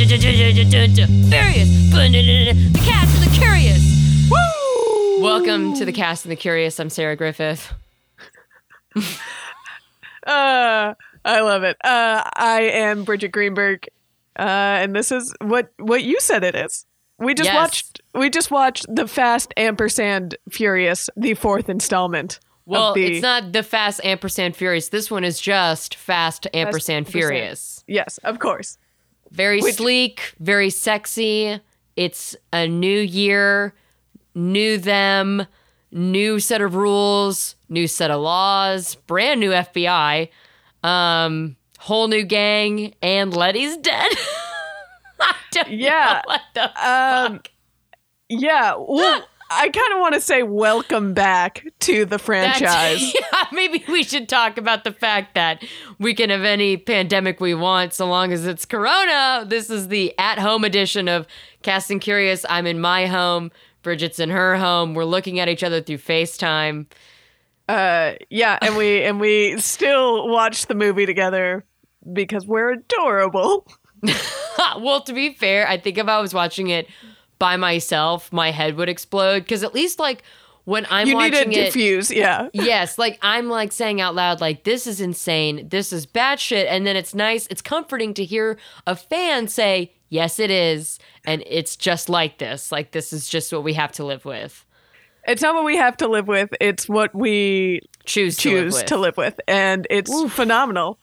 [0.00, 1.68] Furious.
[1.92, 4.30] The Cast and the Curious.
[4.30, 5.22] Woo!
[5.22, 6.80] Welcome to the Cast and the Curious.
[6.80, 7.74] I'm Sarah Griffith.
[10.26, 10.94] Uh,
[11.24, 11.76] I love it.
[11.82, 13.88] Uh, I am Bridget Greenberg,
[14.38, 16.84] uh, and this is what what you said it is.
[17.18, 17.54] We just Yes.
[17.56, 18.00] watched.
[18.14, 22.38] We just watched the Fast Ampersand Furious, the fourth installment.
[22.66, 24.90] Well, the, it's not the Fast Ampersand Furious.
[24.90, 27.08] This one is just Fast Ampersand Ampersand.
[27.08, 27.84] Furious.
[27.88, 28.76] Yes, of course.
[29.30, 31.60] Very Which- sleek, very sexy.
[31.96, 33.74] It's a new year,
[34.34, 35.46] new them,
[35.92, 40.28] new set of rules, new set of laws, brand new FBI,
[40.82, 44.10] um, whole new gang, and Letty's dead.
[45.20, 47.50] I don't Yeah, know what the um, fuck.
[48.28, 48.74] Yeah.
[48.78, 53.12] Well, I kind of want to say welcome back to the franchise.
[53.12, 55.64] yeah, maybe we should talk about the fact that
[55.98, 59.44] we can have any pandemic we want so long as it's Corona.
[59.44, 61.26] This is the at-home edition of
[61.62, 62.46] Cast and Curious.
[62.48, 63.50] I'm in my home.
[63.82, 64.94] Bridget's in her home.
[64.94, 66.86] We're looking at each other through FaceTime.
[67.68, 71.64] Uh, yeah, and we and we still watch the movie together
[72.12, 73.66] because we're adorable.
[74.78, 76.86] well, to be fair, I think if I was watching it
[77.40, 79.40] by myself, my head would explode.
[79.40, 80.22] Because at least like
[80.64, 82.48] when I'm you need to watching diffuse, yeah.
[82.52, 86.68] yes, like I'm like saying out loud, like this is insane, this is bad shit,
[86.68, 91.42] and then it's nice, it's comforting to hear a fan say, yes, it is, and
[91.46, 94.64] it's just like this, like this is just what we have to live with,
[95.26, 96.50] It's not what we have to live with.
[96.60, 98.86] It's what we choose to live with.
[98.86, 100.98] to live with, and it's phenomenal.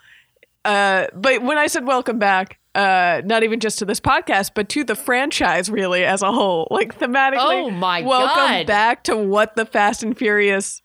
[0.64, 4.70] Uh, but when I said welcome back, uh, not even just to this podcast, but
[4.70, 7.64] to the franchise, really as a whole, like thematically.
[7.64, 8.68] Oh my welcome God.
[8.68, 10.82] back to what the Fast and Furious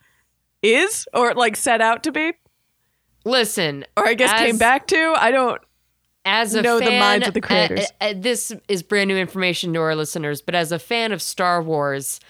[0.62, 2.32] is, or like set out to be,
[3.24, 5.14] Listen, or I guess as- came back to.
[5.16, 5.60] I don't.
[6.24, 7.86] as a know the minds of the uh, creators.
[8.00, 11.20] uh, uh, this is brand new information to our listeners, but as a fan of
[11.20, 12.20] Star Wars,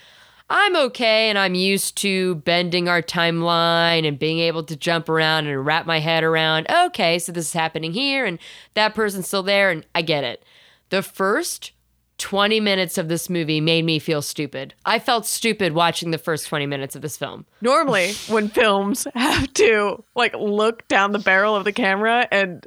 [0.55, 5.47] I'm okay and I'm used to bending our timeline and being able to jump around
[5.47, 8.37] and wrap my head around, okay, so this is happening here and
[8.75, 10.43] that person's still there and I get it.
[10.89, 11.71] The first
[12.19, 14.75] 20 minutes of this movie made me feel stupid.
[14.85, 17.47] I felt stupid watching the first 20 minutes of this film.
[17.59, 22.63] Normally, when films have to like look down the barrel of the camera and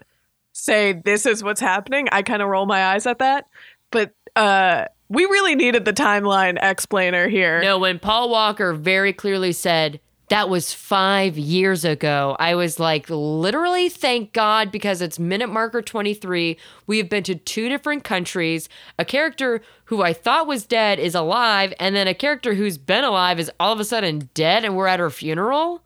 [0.52, 3.46] say this is what's happening, I kind of roll my eyes at that.
[3.92, 7.60] But uh, we really needed the timeline explainer here.
[7.60, 13.08] No, when Paul Walker very clearly said that was five years ago, I was like,
[13.08, 16.56] literally, thank God, because it's minute marker 23.
[16.86, 18.68] We have been to two different countries.
[18.98, 23.04] A character who I thought was dead is alive, and then a character who's been
[23.04, 25.82] alive is all of a sudden dead, and we're at her funeral.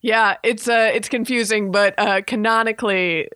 [0.00, 3.28] Yeah, it's uh, it's confusing, but uh, canonically,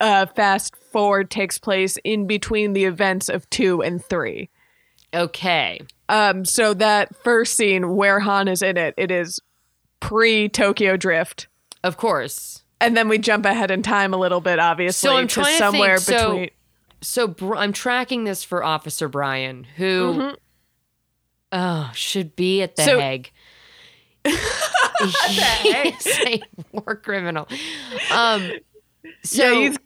[0.00, 4.50] uh, Fast Forward takes place in between the events of two and three.
[5.14, 5.80] Okay.
[6.08, 9.40] Um, so that first scene where Han is in it, it is
[10.00, 11.48] pre Tokyo Drift.
[11.82, 12.62] Of course.
[12.80, 15.58] And then we jump ahead in time a little bit, obviously, So I'm trying to
[15.58, 16.50] somewhere think, so- between.
[17.02, 20.32] So Br- I'm tracking this for Officer Brian, who
[21.52, 23.30] oh should be at the So- Hague.
[24.24, 26.42] He's a
[26.72, 27.46] war criminal.
[28.10, 28.50] Um,
[29.22, 29.78] so yeah, he's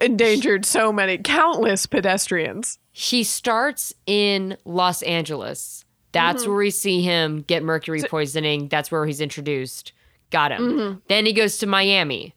[0.00, 2.78] endangered so many, countless pedestrians.
[2.92, 5.84] he starts in Los Angeles.
[6.12, 6.50] That's Mm-hmm.
[6.50, 8.68] where we see him get mercury poisoning.
[8.68, 9.92] That's where he's introduced.
[10.30, 10.60] Got him.
[10.62, 10.98] Mm-hmm.
[11.08, 12.34] Then he goes to Miami.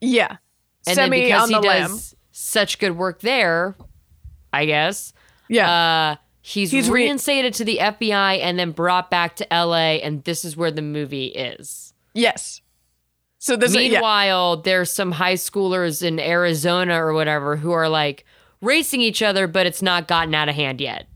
[0.00, 0.36] Yeah,
[0.86, 2.18] And semi then because he the does lam.
[2.32, 3.74] such good work there,
[4.52, 5.14] I guess,
[5.48, 9.96] Yeah, uh, he's, He's re- reinstated to the FBI and then brought back to LA,
[10.02, 11.94] and this is where the movie is.
[12.12, 12.60] yes.
[13.44, 18.24] So this, yeah, Meanwhile, there's some high schoolers in Arizona or whatever who are like
[18.62, 21.06] racing each other, but it's not gotten out of hand yet.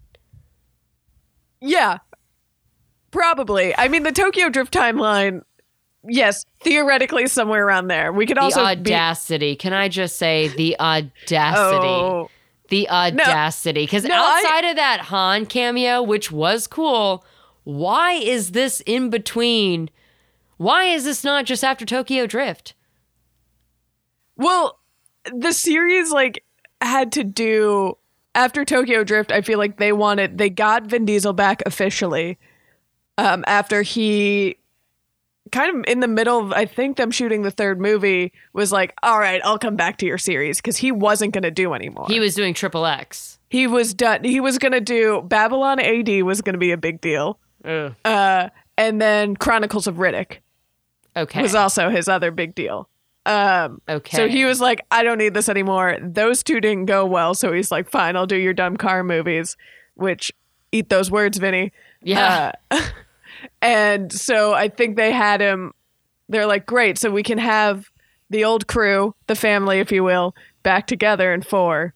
[1.63, 1.99] yeah,
[3.13, 3.75] probably.
[3.79, 5.41] I mean, the Tokyo Drift timeline.
[6.07, 8.13] Yes, theoretically somewhere around there.
[8.13, 8.67] We could The also be.
[8.67, 9.57] audacity.
[9.57, 11.87] Can I just say the audacity?
[11.89, 12.29] Oh,
[12.69, 13.85] The audacity.
[13.85, 17.25] Because No, I- outside of that Han cameo, which was cool,
[17.65, 19.89] why is this in between?
[20.59, 22.75] Why is this not just after Tokyo Drift?
[24.37, 24.79] Well,
[25.33, 26.45] the series like
[26.81, 27.97] had to do
[28.35, 29.33] after Tokyo Drift.
[29.33, 32.39] I feel like they wanted they got Vin Diesel back officially
[33.17, 34.57] um, after he
[35.51, 38.95] kind of in the middle of I think them shooting the third movie was like,
[39.03, 42.07] all right, I'll come back to your series because he wasn't going to do anymore.
[42.09, 43.39] He was doing Triple X.
[43.49, 44.25] he was done.
[44.25, 47.39] He was going to do Babylon AD was going to be a big deal,
[48.05, 50.39] uh, and then Chronicles of Riddick
[51.17, 51.43] Okay.
[51.43, 52.89] was also his other big deal.
[53.27, 54.17] Um, Okay.
[54.17, 55.99] So he was like, I don't need this anymore.
[56.03, 57.35] Those two didn't go well.
[57.35, 59.57] So he's like, fine, I'll do your dumb car movies,
[59.95, 60.33] which
[60.73, 61.73] eat those words, Vinny.
[62.03, 62.53] Yeah.
[62.71, 62.83] Uh,
[63.63, 65.73] and so I think they had him,
[66.29, 66.99] they're like, great.
[66.99, 67.91] So we can have
[68.31, 71.95] the old crew, the family, if you will, back together in four.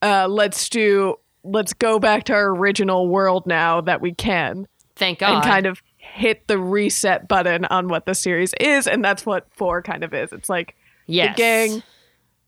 [0.00, 4.66] Uh, let's do, let's go back to our original world now that we can
[4.96, 5.34] Thank God.
[5.34, 8.86] and kind of hit the reset button on what the series is.
[8.86, 10.32] And that's what four kind of is.
[10.32, 10.74] It's like,
[11.06, 11.34] yes.
[11.34, 11.82] the gang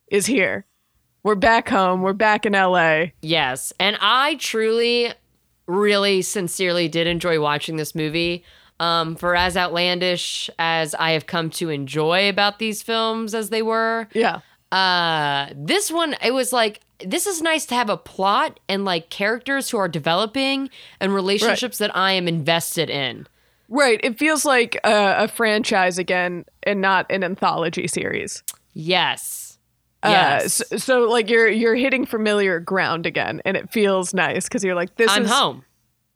[0.09, 0.67] is here.
[1.23, 2.03] We're back home.
[2.03, 3.07] We're back in LA.
[3.23, 3.73] Yes.
[3.81, 5.13] And I truly,
[5.67, 8.45] really, sincerely did enjoy watching this movie.
[8.81, 13.63] Um, for as outlandish as I have come to enjoy about these films as they
[13.63, 14.41] were, Yeah.
[14.73, 19.11] uh, this one, it was like, this is nice to have a plot and like
[19.11, 23.29] characters who are developing and relationships that I am invested in.
[23.69, 23.99] Right.
[24.03, 28.43] It feels like a, a franchise again and not an anthology series.
[28.75, 29.59] Yes.
[30.03, 30.55] Uh, Yes.
[30.69, 34.75] so, so like you're you're hitting familiar ground again and it feels nice because you're
[34.75, 35.65] like this I'm is home.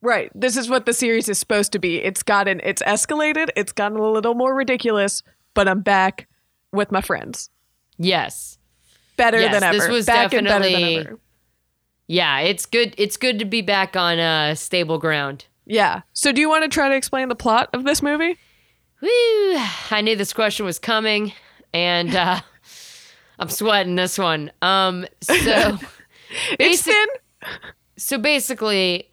[0.02, 3.72] right this is what the series is supposed to be it's gotten it's escalated it's
[3.72, 5.22] gotten a little more ridiculous
[5.54, 6.28] but i'm back
[6.70, 7.48] with my friends
[7.96, 8.58] Yes.
[9.16, 11.18] better Yes, than ever this was back and better definitely- than ever
[12.08, 12.94] Yeah, it's good.
[12.98, 15.46] It's good to be back on uh, stable ground.
[15.68, 18.36] Yeah so do you want to try to explain the plot of this movie
[19.00, 19.08] Woo!
[19.92, 21.32] I knew this question was coming,
[21.72, 22.40] and uh,
[23.38, 24.50] I'm sweating this one.
[24.60, 25.78] Um, so,
[26.58, 27.06] it's thin
[27.98, 29.10] so basically,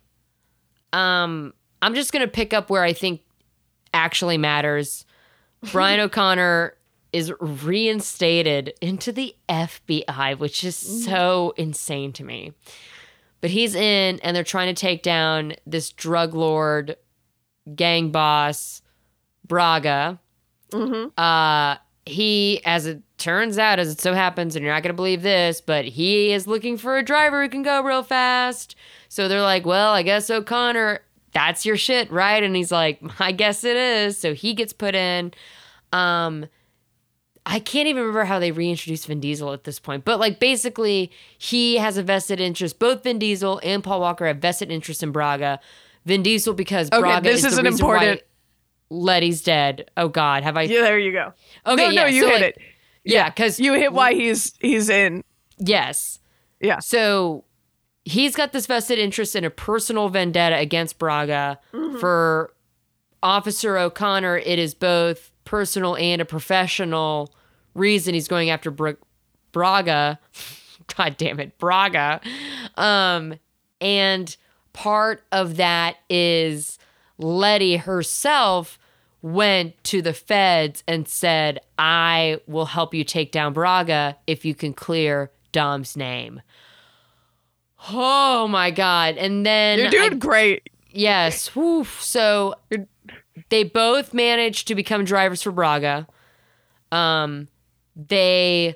[0.94, 3.22] um, I'm just gonna pick up where I think
[3.94, 5.06] actually matters.
[5.72, 6.75] Brian O'Connor
[7.12, 12.54] is reinstated into the FBI, which is so insane to me.
[13.41, 16.97] But he's in, and they're trying to take down this drug lord,
[17.75, 18.81] gang boss,
[19.47, 20.19] Braga.
[21.17, 24.95] Uh, he, as it turns out, as it so happens, and you're not going to
[24.95, 28.75] believe this, but he is looking for a driver who can go real fast.
[29.09, 30.99] So they're like, well, I guess O'Connor,
[31.33, 32.43] that's your shit, right?
[32.43, 34.17] And he's like, I guess it is.
[34.17, 35.33] So he gets put in.
[35.93, 36.47] Um,
[37.47, 41.12] I can't even remember how they reintroduced Vin Diesel at this point, but like basically,
[41.38, 42.80] he has a vested interest.
[42.80, 45.59] Both Vin Diesel and Paul Walker have vested interest in Braga.
[46.06, 48.21] Vin Diesel because Okay, Braga this is, is the an important-
[48.92, 49.89] Letty's dead.
[49.97, 50.63] Oh God, have I?
[50.63, 51.33] yeah there you go
[51.65, 52.62] Okay, no no you so, hit like- it
[53.03, 55.24] Yeah, because you hit why he's he's in
[55.57, 56.19] yes.
[56.62, 57.45] yeah So
[58.03, 61.59] he's got this vested interest in a personal vendetta against Braga.
[61.74, 61.97] Mm-hmm.
[61.97, 62.53] For
[63.24, 67.33] Officer O'Connor, it is both personal and a professional
[67.74, 68.94] reason he's going after Bra-
[69.51, 70.19] Braga.
[70.97, 72.21] God damn it, Braga.
[72.75, 73.36] Um,
[73.81, 74.36] and
[74.74, 76.77] part of that is
[77.18, 78.77] Letty herself
[79.21, 84.53] went to the feds and said, I will help you take down Braga if you
[84.53, 86.42] can clear Dom's name.
[87.89, 89.18] Oh my God.
[89.18, 91.53] And then you're doing I- great Yes.
[91.56, 92.01] Woof.
[92.01, 92.56] So
[93.49, 96.07] they both managed to become drivers for Braga.
[96.91, 97.47] Um,
[97.95, 98.75] they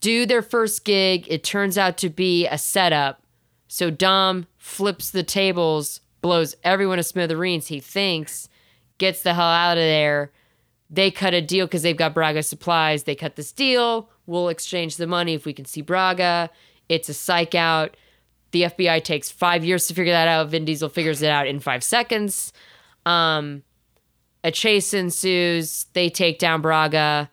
[0.00, 1.26] do their first gig.
[1.28, 3.22] It turns out to be a setup.
[3.68, 7.68] So Dom flips the tables, blows everyone to smithereens.
[7.68, 8.48] He thinks,
[8.96, 10.32] gets the hell out of there.
[10.90, 13.04] They cut a deal because they've got Braga supplies.
[13.04, 14.08] They cut this deal.
[14.26, 16.48] We'll exchange the money if we can see Braga.
[16.88, 17.96] It's a psych out.
[18.52, 20.48] The FBI takes five years to figure that out.
[20.48, 22.52] Vin Diesel figures it out in five seconds.
[23.06, 23.62] Um,
[24.44, 25.86] a chase ensues.
[25.94, 27.30] They take down Braga.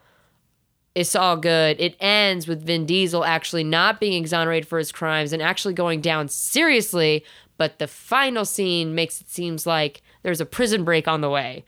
[0.96, 1.80] It's all good.
[1.80, 6.00] It ends with Vin Diesel actually not being exonerated for his crimes and actually going
[6.02, 7.24] down seriously.
[7.58, 11.64] But the final scene makes it seems like there's a prison break on the way.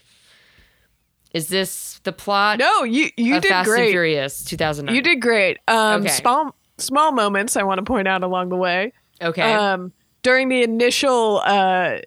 [1.34, 4.96] Is this the plot no you you of did Fast and great Furious 2009?
[4.96, 5.60] You did great.
[5.68, 6.12] Um, Okay.
[6.12, 8.94] Small small moments I want to point out along the way.
[9.22, 9.54] Okay.
[9.54, 9.92] Um,
[10.24, 11.98] during the initial uh,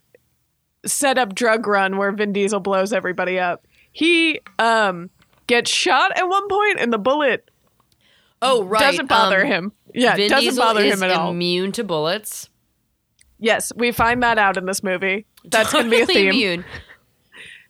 [0.86, 5.10] setup drug run where Vin Diesel blows everybody up, he um,
[5.46, 7.50] gets shot at one point, and the bullet
[8.42, 8.80] oh, right.
[8.80, 9.72] doesn't bother Um, him.
[9.94, 11.30] Yeah, Vin doesn't Diesel bother him at all.
[11.30, 12.48] immune to bullets.
[13.38, 15.26] Yes, we find that out in this movie.
[15.44, 16.28] That's going to be a theme.
[16.28, 16.64] immune.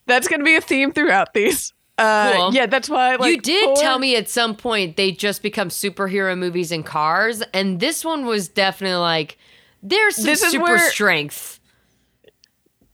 [0.07, 1.73] That's to be a theme throughout these.
[1.97, 2.55] Uh, Cool.
[2.55, 3.15] Yeah, that's why.
[3.17, 7.43] Like, you did tell me at some point they just become superhero movies in cars,
[7.55, 9.39] and this one was definitely like
[9.83, 11.60] there's some This is super where- strength.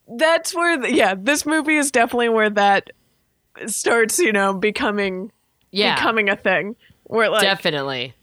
[0.08, 0.78] That's where.
[0.78, 2.90] The, yeah, this movie is definitely where that
[3.66, 4.18] starts.
[4.18, 5.32] You know, becoming
[5.70, 6.76] Yeah, becoming a thing.
[7.04, 8.14] Where like, definitely.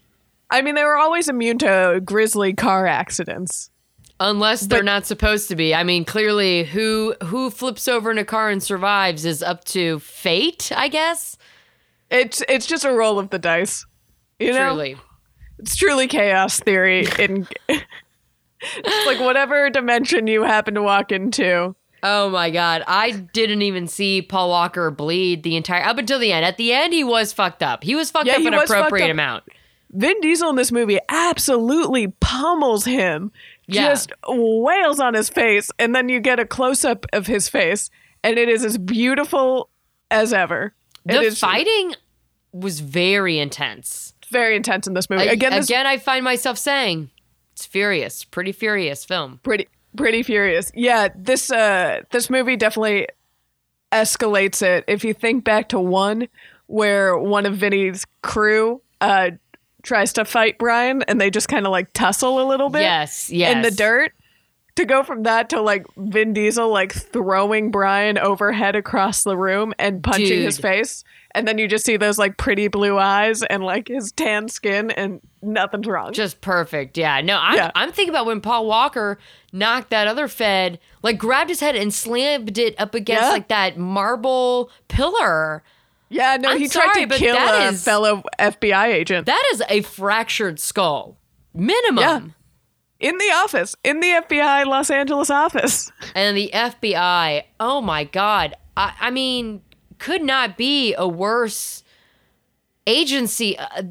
[0.50, 3.70] I mean, they were always immune to grisly car accidents.
[4.20, 5.74] Unless they're But- not supposed to be.
[5.74, 9.98] I mean, clearly, who who flips over in a car and survives is up to
[9.98, 11.36] fate, I guess.
[12.10, 13.84] It's it's just a roll of the dice.
[14.38, 14.96] You know, Truly.
[15.58, 17.06] it's truly chaos theory.
[17.18, 17.48] In
[18.60, 21.74] it's like whatever dimension you happen to walk into.
[22.02, 22.82] Oh my god.
[22.86, 26.44] I didn't even see Paul Walker bleed the entire up until the end.
[26.44, 27.82] At the end he was fucked up.
[27.82, 29.44] He was fucked Yeah, up an appropriate amount.
[29.90, 33.30] Vin Diesel in this movie absolutely pummels him,
[33.68, 33.88] Yeah.
[33.88, 37.90] just wails on his face, and then you get a close up of his face,
[38.24, 39.70] and it is as beautiful
[40.10, 40.74] as ever.
[41.06, 41.94] The is fighting
[42.52, 44.14] was very intense.
[44.30, 45.28] very intense in this movie.
[45.28, 47.10] I- again, this again, I find myself saying
[47.54, 49.40] it's furious, pretty furious film.
[49.42, 50.70] pretty pretty furious.
[50.74, 53.06] Yeah, this uh this movie definitely
[53.92, 54.84] escalates it.
[54.88, 56.28] If you think back to one
[56.66, 59.30] where one of Vinny's crew uh
[59.82, 63.30] tries to fight Brian and they just kind of like tussle a little bit Yes,
[63.30, 63.54] yes.
[63.54, 64.12] in the dirt.
[64.76, 69.72] To go from that to like Vin Diesel like throwing Brian overhead across the room
[69.78, 71.04] and punching his face.
[71.34, 74.90] And then you just see those like pretty blue eyes and like his tan skin
[74.92, 76.12] and nothing's wrong.
[76.12, 76.96] Just perfect.
[76.96, 77.20] Yeah.
[77.22, 77.70] No, I'm, Yeah.
[77.74, 79.18] I'm thinking about when Paul Walker
[79.52, 83.30] knocked that other Fed, like grabbed his head and slammed it up against Yeah.
[83.30, 85.62] like that marble pillar.
[86.08, 89.62] Yeah, no, I'm he tried to kill that a is- fellow FBI agent That is
[89.68, 91.16] a fractured skull.
[91.52, 92.34] Minimum.
[93.00, 95.90] in the office, in the FBI Los Angeles office.
[96.14, 98.54] And the FBI, oh my God.
[98.76, 99.62] I, I mean,
[100.04, 101.82] could not be a worse
[102.86, 103.82] agency uh,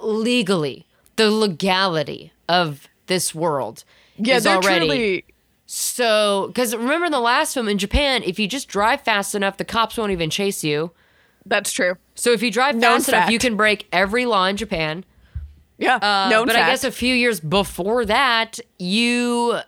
[0.00, 0.86] legally.
[1.16, 3.84] The legality of this world
[4.16, 5.24] Yeah, is already truly.
[5.66, 6.46] so.
[6.48, 9.64] Because remember in the last film in Japan, if you just drive fast enough, the
[9.64, 10.92] cops won't even chase you.
[11.44, 11.96] That's true.
[12.14, 15.04] So if you drive Known fast enough, you can break every law in Japan.
[15.78, 16.66] Yeah, Uh, but fact.
[16.68, 19.58] I guess a few years before that, you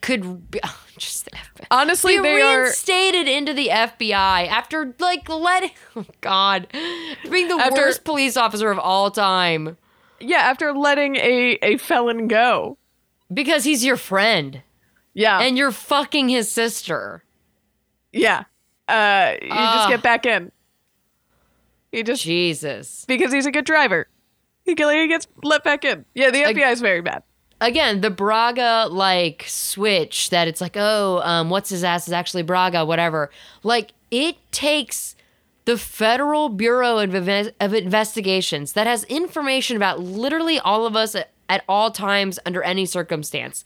[0.00, 0.60] could be,
[0.98, 1.28] just
[1.70, 2.62] Honestly, be they are.
[2.62, 6.66] reinstated into the FBI after like letting oh god
[7.30, 9.76] being the After- worst police officer of all time
[10.20, 12.78] Yeah, after letting a a felon go.
[13.32, 14.62] because he's your friend
[15.14, 17.22] Yeah, and you're fucking his sister.
[18.12, 18.44] yeah.
[18.88, 20.52] Uh, you just get back in.
[21.90, 23.04] He just Jesus.
[23.08, 24.06] because he's a good driver.
[24.64, 26.04] He, he gets let back in.
[26.14, 27.22] Yeah, the FBI is very bad.
[27.60, 32.42] Again, the Braga like switch that it's like, oh, um, what's his ass is actually
[32.42, 33.30] Braga, whatever.
[33.62, 35.16] Like it takes
[35.64, 41.14] the Federal Bureau of, Inve- of Investigations that has information about literally all of us
[41.14, 43.64] at, at all times under any circumstance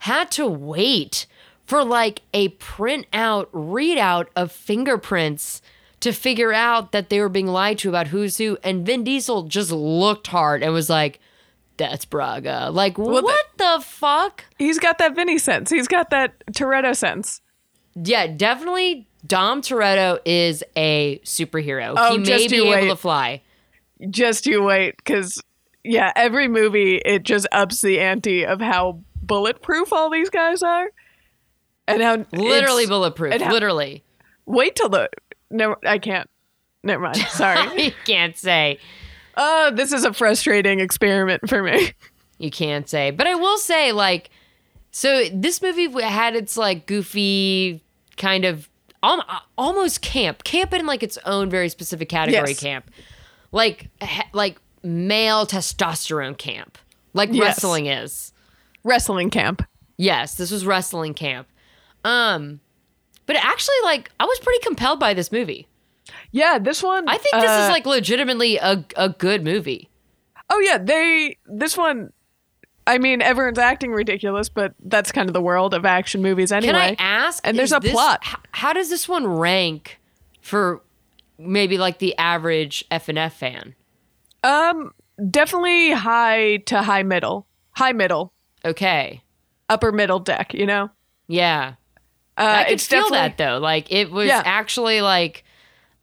[0.00, 1.26] had to wait
[1.66, 5.62] for like a printout readout of fingerprints
[6.00, 8.58] to figure out that they were being lied to about who's who.
[8.62, 11.20] And Vin Diesel just looked hard and was like,
[11.76, 12.70] that's Braga.
[12.72, 14.44] Like, what the fuck?
[14.58, 15.70] He's got that Vinny sense.
[15.70, 17.40] He's got that Toretto sense.
[17.94, 19.08] Yeah, definitely.
[19.26, 21.94] Dom Toretto is a superhero.
[21.96, 23.42] Oh, he may be you able to fly.
[24.10, 25.40] Just you wait, because
[25.82, 30.90] yeah, every movie it just ups the ante of how bulletproof all these guys are,
[31.86, 33.40] and how Literally bulletproof.
[33.40, 34.02] how- literally.
[34.46, 35.08] Wait till the
[35.50, 36.28] no, I can't.
[36.82, 37.16] Never mind.
[37.30, 37.84] Sorry.
[37.86, 38.78] you can't say.
[39.36, 41.92] Oh, this is a frustrating experiment for me.
[42.38, 43.10] You can't say.
[43.10, 44.30] But I will say, like,
[44.90, 47.82] so this movie had its, like, goofy
[48.16, 48.68] kind of
[49.56, 50.44] almost camp.
[50.44, 52.60] Camp in, like, its own very specific category Yes.
[52.60, 52.90] camp.
[53.52, 53.88] Like,
[54.32, 56.76] like male testosterone camp.
[57.12, 57.40] Like Yes.
[57.42, 58.32] wrestling is.
[58.82, 59.62] Wrestling camp.
[59.96, 61.46] Yes, this was wrestling camp.
[62.04, 62.60] Um,
[63.26, 65.68] but actually, like, I was pretty compelled by this movie.
[66.30, 67.08] Yeah, this one.
[67.08, 69.88] I think this uh, is like legitimately a a good movie.
[70.50, 71.38] Oh yeah, they.
[71.46, 72.12] This one.
[72.86, 76.72] I mean, everyone's acting ridiculous, but that's kind of the world of action movies anyway.
[76.72, 77.40] Can I ask?
[77.46, 78.22] And there's a this- plot.
[78.52, 79.98] How does this one rank
[80.42, 80.82] for
[81.38, 83.74] maybe like the average F and F fan?
[84.42, 84.92] Um,
[85.30, 88.34] definitely high to high middle, high middle,
[88.66, 89.22] Okay,
[89.70, 90.52] upper middle deck.
[90.52, 90.90] You know,
[91.26, 91.74] yeah,
[92.36, 93.58] uh, I could it's feel that though.
[93.58, 94.42] Like it was Yeah.
[94.44, 95.43] actually like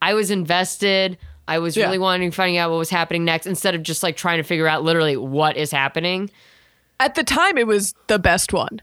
[0.01, 1.17] I was invested.
[1.47, 1.85] I was Yeah.
[1.85, 4.43] really wanting to find out what was happening next instead of just like trying to
[4.43, 6.29] figure out literally what is happening.
[6.99, 8.81] At the time, it was the best one.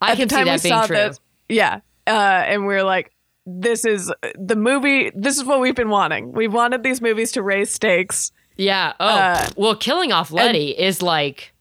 [0.00, 0.96] I At can the see time we that being saw true.
[0.96, 3.12] this, yeah, uh, and we are like,
[3.46, 5.10] this is the movie.
[5.14, 6.32] This is what we've been wanting.
[6.32, 8.30] We've wanted these movies to raise stakes.
[8.56, 8.92] Yeah.
[9.00, 11.52] Oh, Uh, well, killing off Letty is like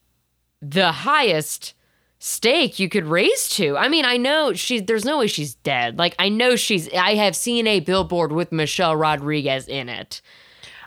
[0.62, 1.74] the highest
[2.20, 3.78] stake you could raise to.
[3.78, 4.80] I mean, I know she.
[4.80, 5.98] There's no way she's dead.
[5.98, 6.92] Like I know she's.
[6.94, 10.22] I have seen a billboard with Michelle Rodriguez in it.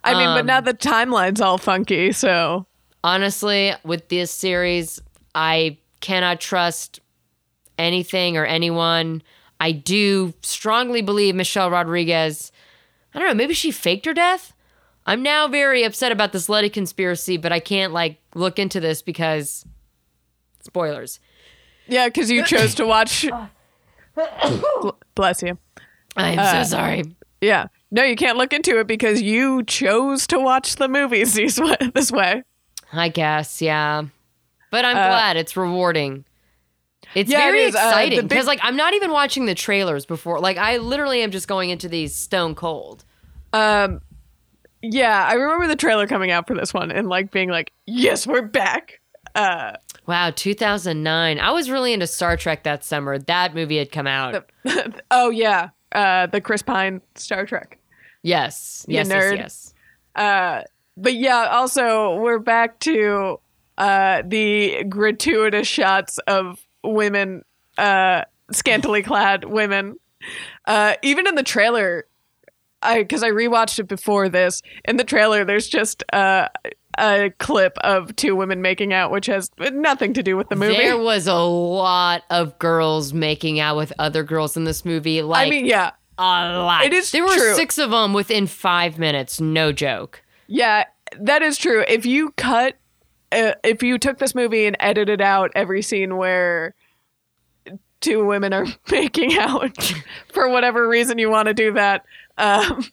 [0.03, 2.13] I mean, but Um, now the timeline's all funky.
[2.13, 2.67] So
[3.03, 5.01] Honestly, with this series,
[5.35, 7.01] I cannot trust
[7.79, 9.23] anything or anyone.
[9.59, 12.53] I do strongly believe Michelle Rodriguez
[13.15, 14.53] I don't know, maybe she faked her death?
[15.07, 19.03] I'm now very upset about this Letty conspiracy, but I can't like look into this
[19.03, 19.65] because
[20.71, 21.19] spoilers.
[21.89, 23.27] Yeah, because you chose to watch.
[25.15, 25.59] Bless you.
[26.17, 27.05] I'm Uh, so sorry.
[27.41, 27.67] Yeah.
[27.91, 31.77] No, you can't look into it because you chose to watch the movies this way.
[31.95, 32.43] This way.
[32.93, 34.05] I guess, yeah.
[34.71, 36.25] But I'm Uh, glad it's rewarding.
[37.15, 37.75] It's Yeah, it very is.
[37.75, 40.39] Uh, exciting big- because, like, I'm not even watching the trailers before.
[40.39, 43.05] Like, I literally am just going into these stone cold.
[43.53, 44.01] Um,
[44.83, 48.27] yeah, I remember the trailer coming out for this one and like being like, "Yes,
[48.29, 49.01] we're back."
[49.35, 49.73] Uh,
[50.11, 51.39] Wow, 2009.
[51.39, 53.17] I was really into Star Trek that summer.
[53.17, 54.51] That movie had come out.
[55.13, 57.79] oh yeah, uh, the Chris Pine Star Trek.
[58.25, 59.75] yes, You yes, yes, yes.
[60.17, 60.63] Uh,
[60.97, 63.39] but yeah, also we're back to
[63.79, 67.45] uh, the gratuitous shots of women,
[67.79, 69.95] uh, scantily clad women.
[70.67, 72.09] Uh, even in the trailer,
[72.83, 74.61] I because I rewatched it before this.
[74.85, 76.49] In the trailer, there's just uh,
[76.99, 80.77] a clip of two women making out, which has nothing to do with the movie.
[80.77, 85.23] There was a lot of girls making out with other girls in this movie.
[85.23, 86.85] Like, I mean, yeah, a lot.
[86.85, 87.55] it is There were true.
[87.55, 89.41] six of them within five minutes.
[89.41, 90.23] No joke.
[90.49, 90.85] yeah,
[91.19, 91.85] that is true.
[91.89, 92.77] If you cut,
[93.33, 96.75] uh, if you took this movie and edited out every scene where
[98.01, 99.77] two women are making out
[100.33, 102.05] for whatever reason you want to do that,
[102.39, 102.85] um,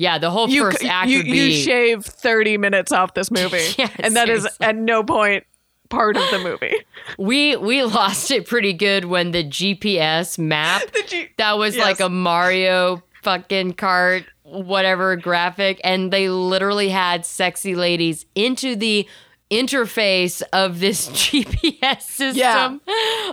[0.00, 3.66] Yeah, the whole you first act you, would you shave thirty minutes off this movie,
[3.78, 4.66] Yeah, and that is seriously.
[4.66, 5.44] at no point
[5.90, 6.74] part of the movie.
[7.18, 11.84] we we lost it pretty good when the GPS map The G- that was Yes.
[11.84, 19.06] like a Mario fucking Kart whatever graphic and they literally had sexy ladies into the
[19.50, 22.36] interface of this GPS system.
[22.38, 22.76] Yeah.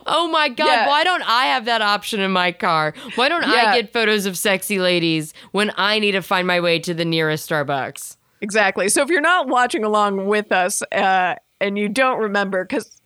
[0.05, 0.87] Oh my god, Yeah.
[0.87, 2.93] why don't I have that option in my car?
[3.15, 3.71] Why don't Yeah.
[3.71, 7.05] I get photos of sexy ladies when I need to find my way to the
[7.05, 8.17] nearest Starbucks?
[8.41, 8.89] Exactly.
[8.89, 12.99] So if you're not watching along with us uh, and you don't remember, because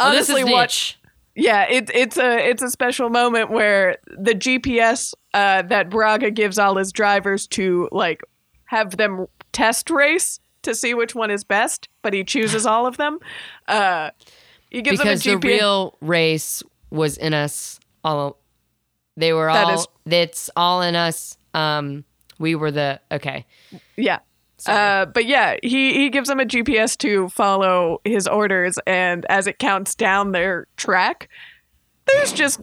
[0.00, 0.96] Oh, honestly, niche.
[1.34, 6.58] Yeah, it's it's a it's a special moment where the GPS uh, that Braga gives
[6.58, 8.22] all his drivers to like
[8.66, 12.96] have them test race to see which one is best, but he chooses all of
[12.96, 13.18] them.
[13.66, 14.10] Uh,
[14.70, 18.38] he gives because them a the real race was in us all
[19.16, 22.04] they were all is- it's all in us um
[22.38, 23.44] we were the okay
[23.96, 24.18] yeah.
[24.66, 29.46] Uh, but yeah, he, he gives them a GPS to follow his orders, and as
[29.46, 31.28] it counts down their track,
[32.08, 32.60] there's just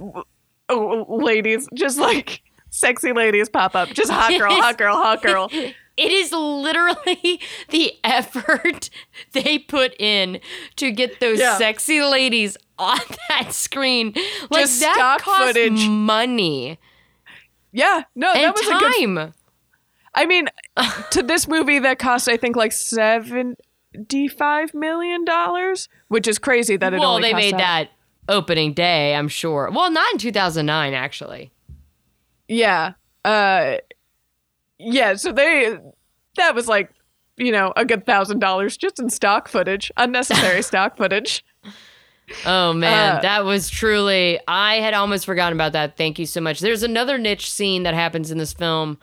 [0.69, 5.49] ladies, just like sexy ladies pop up, just hot girl, hot girl, hot girl.
[5.97, 8.89] it is literally the effort
[9.33, 10.39] they put in
[10.77, 11.57] to get those Yeah.
[11.57, 14.13] sexy ladies on that screen.
[14.49, 15.87] Like Just that stock cost footage.
[15.87, 16.79] money.
[17.71, 19.33] Yeah, no, and that was a good time.
[20.13, 20.47] I mean,
[21.11, 26.93] to this movie that cost I think like seventy-five million dollars, which is crazy that
[26.93, 27.89] it well only they made that.
[28.29, 29.69] opening day i'm sure.
[29.73, 31.51] Well not in 2009 actually.
[32.47, 32.93] Yeah,
[33.25, 33.75] uh,
[34.79, 35.15] yeah.
[35.15, 35.77] So they
[36.37, 36.91] that was like
[37.37, 41.43] you know a good thousand dollars just in stock footage, unnecessary stock footage.
[42.45, 44.39] Oh man, Uh, that was truly.
[44.47, 45.95] I had almost forgotten about that.
[45.95, 46.59] Thank you so much.
[46.59, 48.97] There's another niche scene that happens in this film.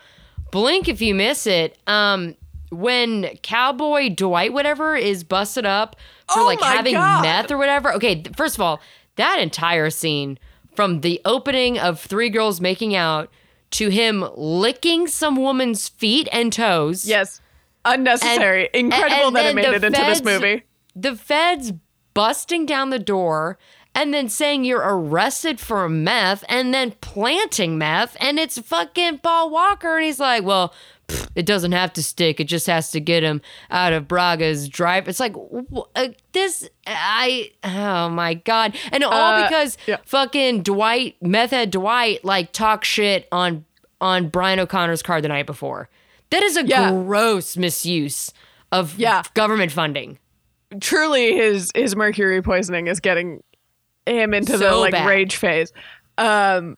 [0.50, 1.78] Blink if you miss it.
[1.86, 2.34] Um,
[2.70, 5.94] when Cowboy Dwight, whatever, is busted up
[6.32, 7.22] for Oh like having God.
[7.22, 7.92] meth or whatever.
[7.94, 8.80] Okay, th- first of all,
[9.16, 10.38] that entire scene
[10.74, 13.30] from the opening of three girls making out
[13.72, 17.06] to him licking some woman's feet and toes.
[17.06, 17.40] Yes,
[17.84, 18.68] unnecessary.
[18.72, 20.62] Incredible and that it made it into this movie.
[20.94, 21.72] the feds
[22.14, 23.58] busting down the door
[23.94, 29.50] and then saying you're arrested for meth and then planting meth and it's fucking Paul
[29.50, 30.72] Walker and he's like, well,
[31.34, 32.40] it doesn't have to stick.
[32.40, 35.08] It just has to get him out of Braga's drive.
[35.08, 35.34] It's like
[35.96, 36.68] uh, this.
[36.86, 39.96] I oh my god, and all Uh, because yeah.
[40.04, 43.64] fucking Dwight, meth head Dwight, like talk shit on
[44.00, 45.88] on Brian O'Connor's car the night before.
[46.30, 46.90] That is a Yeah.
[46.90, 48.32] gross misuse
[48.72, 49.22] of Yeah.
[49.34, 50.18] government funding.
[50.80, 53.42] Truly, his his mercury poisoning is getting
[54.06, 55.06] him into the like bad.
[55.06, 55.72] rage phase.
[56.18, 56.76] Um,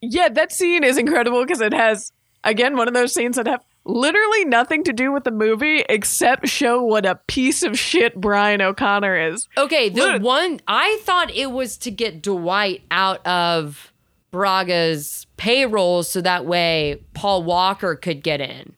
[0.00, 2.12] yeah, that scene is incredible because it has
[2.44, 6.48] again one of those scenes that have literally nothing to do with the movie except
[6.48, 9.48] show what a piece of shit Brian O'Connor is.
[9.58, 13.92] Okay, the Lit- one I thought it was to get Dwight out of
[14.30, 18.74] Braga's payroll so that way Paul Walker could get in.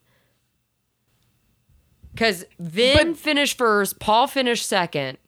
[2.17, 5.19] Cuz Vin But- finished first, Paul finished second.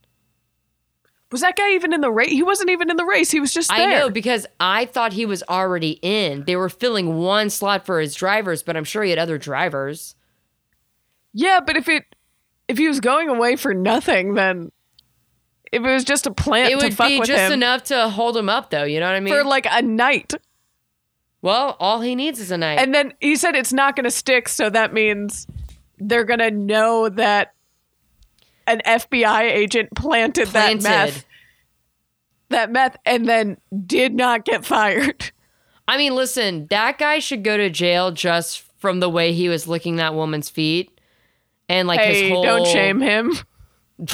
[1.30, 2.30] Was that guy even in the race?
[2.30, 3.30] He wasn't even in the race.
[3.30, 3.86] He was just there.
[3.86, 6.44] I know because I thought he was already in.
[6.46, 10.14] They were filling one slot for his drivers, but I'm sure he had other drivers.
[11.34, 12.04] Yeah, but if it
[12.66, 14.72] if he was going away for nothing, then
[15.70, 18.48] if it was just a plant It to would be just enough to hold him
[18.48, 18.84] up, though.
[18.84, 19.34] You know what I mean?
[19.34, 20.32] for like a night,
[21.42, 22.78] well, all he needs is a night.
[22.78, 25.46] and then he said it's not going to stick, so that means
[25.98, 27.52] they're going to know that
[28.68, 30.82] an FBI agent planted, Planted.
[30.82, 31.24] that meth,
[32.50, 35.30] that meth, and then did not get fired.
[35.86, 39.66] I mean, listen, that guy should go to jail just from the way he was
[39.66, 41.00] licking that woman's feet.
[41.68, 43.32] And like hey, his whole don't shame him.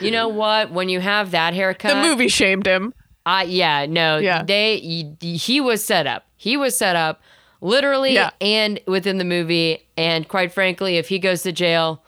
[0.00, 0.70] You know what?
[0.70, 2.94] When you have that haircut, The movie shamed him.
[3.26, 4.44] Uh, yeah, no, Yeah.
[4.44, 6.24] they he, he was set up.
[6.36, 7.20] He was set up
[7.60, 8.30] literally Yeah.
[8.40, 9.88] and within the movie.
[9.96, 12.04] And quite frankly, if he goes to jail,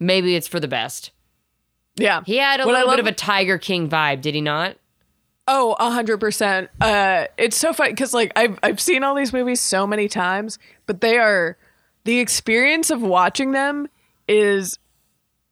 [0.00, 1.12] maybe it's for the best.
[1.96, 4.76] Yeah, He had a What little bit of a Tiger King vibe, did he not?
[5.46, 6.70] Oh, a hundred percent.
[6.80, 10.58] Uh, it's so funny because like I've I've seen all these movies so many times,
[10.86, 11.56] but they are
[12.04, 13.88] the experience of watching them
[14.28, 14.78] is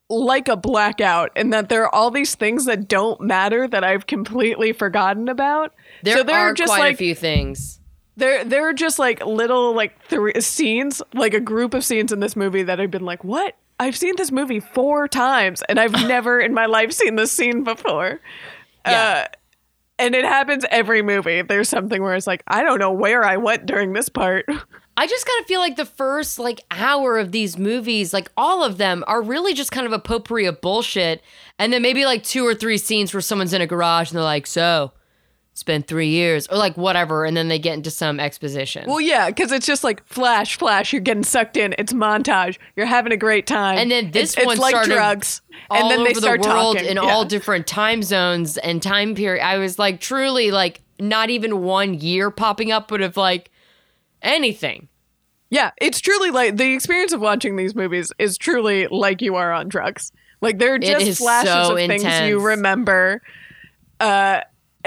[0.09, 4.07] like a blackout, and that there are all these things that don't matter that I've
[4.07, 5.75] completely forgotten about.
[6.03, 7.81] There so there are are just quite like a few things.
[8.17, 12.21] there there are just like little like three scenes, like a group of scenes in
[12.21, 13.57] this movie that I've been like, what?
[13.81, 17.65] I've seen this movie four times, and I've never in my life seen this scene
[17.65, 18.21] before.
[18.87, 19.27] Yeah.
[19.27, 19.37] Uh,
[20.01, 21.43] and it happens every movie.
[21.43, 24.47] There's something where it's like, I don't know where I went during this part.
[24.97, 28.65] I just kind of feel like the first like hour of these movies, like all
[28.65, 31.23] of them, are really just kind of a potpourri of bullshit.
[31.59, 34.25] And then maybe like two or three scenes where someone's in a garage and they're
[34.25, 34.93] like, "So,
[35.59, 38.85] it's been three years," or like whatever, and then they get into some exposition.
[38.87, 40.93] well, yeah, because it's just like flash, flash.
[40.93, 41.75] You're getting sucked in.
[41.79, 42.59] It's montage.
[42.77, 43.79] You're having a great time.
[43.79, 45.43] And then this it's, one it's like drugs.
[45.71, 46.91] and then they start the world talking.
[46.91, 47.03] in Yeah.
[47.03, 49.45] all different time zones and time period.
[49.45, 53.51] I was like, truly, like not even one year popping up would have like
[54.23, 54.89] anything.
[55.51, 59.53] Yeah, it's truly like the experience of watching these movies is truly like you are
[59.53, 60.13] on drugs.
[60.41, 63.23] Like they're just flashes so of things you remember,
[63.99, 64.43] uh,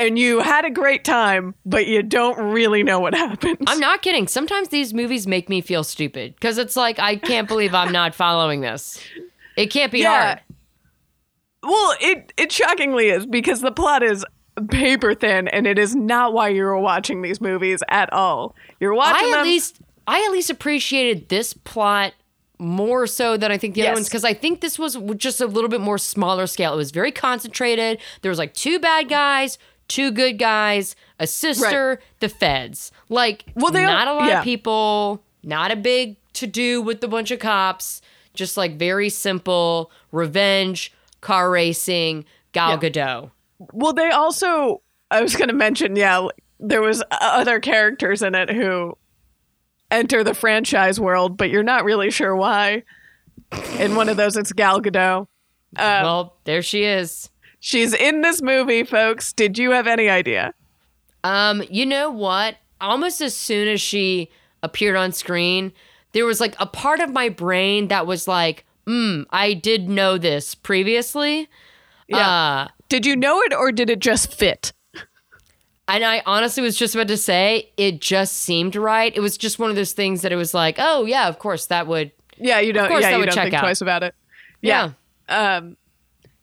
[0.06, 3.58] and you had a great time, but you don't really know what happened.
[3.68, 4.28] I'm not kidding.
[4.28, 8.14] Sometimes these movies make me feel stupid because it's like I can't believe I'm not
[8.16, 9.00] following this.
[9.58, 10.24] It can't be Yeah.
[10.26, 10.40] hard.
[11.64, 14.26] well, it it shockingly is because the plot is
[14.70, 18.56] paper thin, and it is not why you're watching these movies at all.
[18.80, 22.14] You're watching I at least I at least appreciated this plot
[22.58, 23.88] more so than I think the Yes.
[23.90, 26.74] other ones because I think this was just a little bit more smaller scale.
[26.74, 28.00] It was very concentrated.
[28.22, 29.58] There was like two bad guys,
[29.92, 32.92] two good guys, a sister, the feds.
[33.10, 34.38] Like Well, they not all- a lot yeah.
[34.40, 38.02] of people, not a big to do with a bunch of cops.
[38.34, 42.24] Just like very simple revenge, car racing,
[42.54, 42.90] Gal Yeah.
[42.90, 43.32] Gadot.
[43.74, 44.82] Well, they also.
[45.12, 46.28] I was going to mention, yeah,
[46.60, 48.98] there was other characters in it who
[49.92, 52.84] enter the franchise world, but you're not really sure why.
[53.78, 55.24] In one of those, it's Gal Gadot.
[55.76, 57.30] Uh, well, there she is.
[57.64, 59.32] She's in this movie, folks.
[59.34, 60.54] Did you have any idea?
[61.24, 62.56] Um, you know what?
[62.82, 64.30] Almost as soon as she
[64.64, 65.72] appeared on screen,
[66.14, 70.18] there was like a part of my brain that was like, hmm, I did know
[70.18, 71.48] this previously.
[72.08, 72.28] Yeah.
[72.28, 74.74] Uh, Did you know it, or did it just fit?
[75.88, 79.16] and I honestly was just about to say it just seemed right.
[79.16, 81.68] It was just one of those things that it was like, oh yeah, of course
[81.68, 82.88] that would Yeah, you don't.
[82.88, 83.62] course Yeah, that you would don't check think out.
[83.62, 84.16] twice about it.
[84.62, 84.92] yeah.
[85.30, 85.78] Um,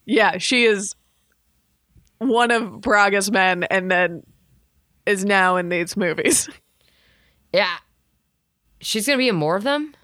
[0.07, 0.95] yeah, she is
[2.19, 4.23] one of Braga's men, and then
[5.07, 6.49] is now in these movies.
[7.51, 7.79] Yeah.
[8.81, 9.95] She's gonna be in more of them?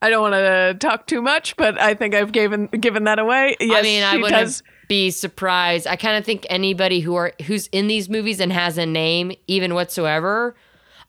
[0.00, 3.56] I don't want to talk too much, but I think I've given given that away.
[3.60, 4.62] Yes, I mean, I wouldn't does.
[4.88, 5.86] be surprised.
[5.86, 9.32] I kind of think anybody who are who's in these movies and has a name,
[9.46, 10.56] even whatsoever.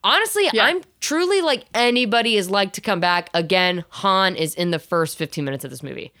[0.04, 0.66] Honestly, Yeah.
[0.66, 3.84] I'm truly like anybody is like to come back again.
[3.88, 6.12] Han is in the first 15 minutes of this movie,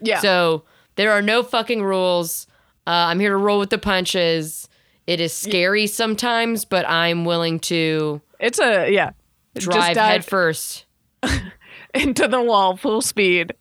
[0.00, 0.64] Yeah, so
[0.96, 2.46] there are no fucking rules.
[2.86, 4.68] Uh, I'm here to roll with the punches.
[5.06, 9.10] It is scary sometimes, but I'm willing to it's a yeah.
[9.56, 10.86] drive Just head first.
[11.94, 13.52] into the wall full speed.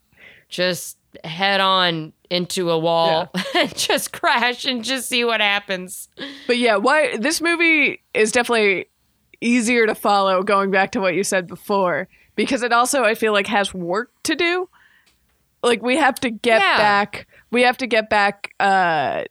[0.48, 6.10] Just head on into a wall and just crash and just see what happens.
[6.48, 8.88] But yeah, why this movie is definitely
[9.42, 13.34] easier to follow going back to what you said before because it also I feel
[13.34, 14.70] like has work to do.
[15.63, 16.78] Like we have to get Yeah.
[16.78, 19.24] back we have to get back uh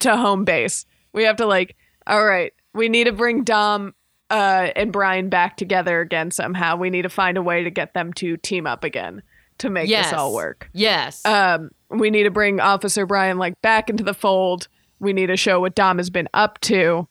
[0.00, 0.86] to home base.
[1.12, 3.94] We have to like all right, we need to bring Dom
[4.30, 6.76] uh and Brian back together again somehow.
[6.76, 9.22] We need to find a way to get them to team up again
[9.58, 10.06] to make yes.
[10.10, 10.68] this all work.
[10.72, 11.24] Yes.
[11.24, 14.66] Um, we need to bring Officer Brian like back into the fold.
[14.98, 17.06] We need to show what Dom has been up to.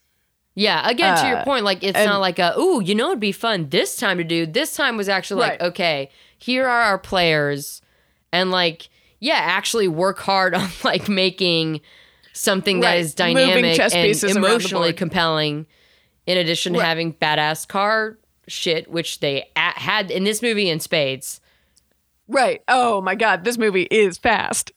[0.56, 3.08] Yeah, again to your Uh, point, like it's and- not like a ooh, you know
[3.08, 4.46] it'd be fun this time to do.
[4.46, 5.70] This time was actually like, Right.
[5.70, 7.81] okay, here are our players
[8.32, 8.90] and like
[9.20, 11.82] yeah, actually work hard on like making
[12.34, 13.00] something that Right.
[13.00, 15.66] is Moving dynamic and pieces around the emotionally compelling
[16.26, 16.86] in addition to Right.
[16.88, 18.18] having badass car
[18.48, 21.40] shit which they a- had in this movie in spades.
[22.28, 22.62] Right.
[22.68, 24.72] Oh my God, this movie is fast.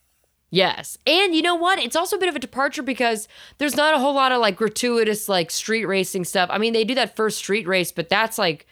[0.51, 0.97] Yes.
[1.07, 1.79] And you know what?
[1.79, 4.55] It's also a bit of a departure because there's not a whole lot of like
[4.55, 6.49] gratuitous like street racing stuff.
[6.51, 8.65] I mean, they do that first street race, but that's like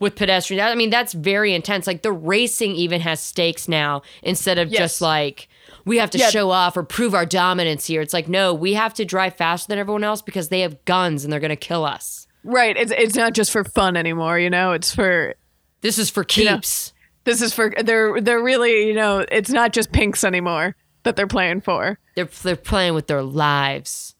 [0.00, 0.62] with pedestrians.
[0.62, 1.86] I mean, that's very intense.
[1.86, 4.78] Like the racing even has stakes now instead of Yes.
[4.80, 5.46] just like
[5.84, 6.30] we have to Yeah.
[6.30, 8.00] show off or prove our dominance here.
[8.02, 11.22] It's like, no, we have to drive faster than everyone else because they have guns
[11.24, 12.26] and they're going to kill us.
[12.44, 12.76] Right.
[12.76, 14.38] It's it's not just for fun anymore.
[14.38, 15.34] You know, it's for
[15.82, 16.92] This is for know, keeps.
[17.24, 21.26] this is for they're they're really you know it's not just pinks anymore that they're
[21.26, 21.98] playing for.
[22.16, 24.14] They're they're playing with their lives.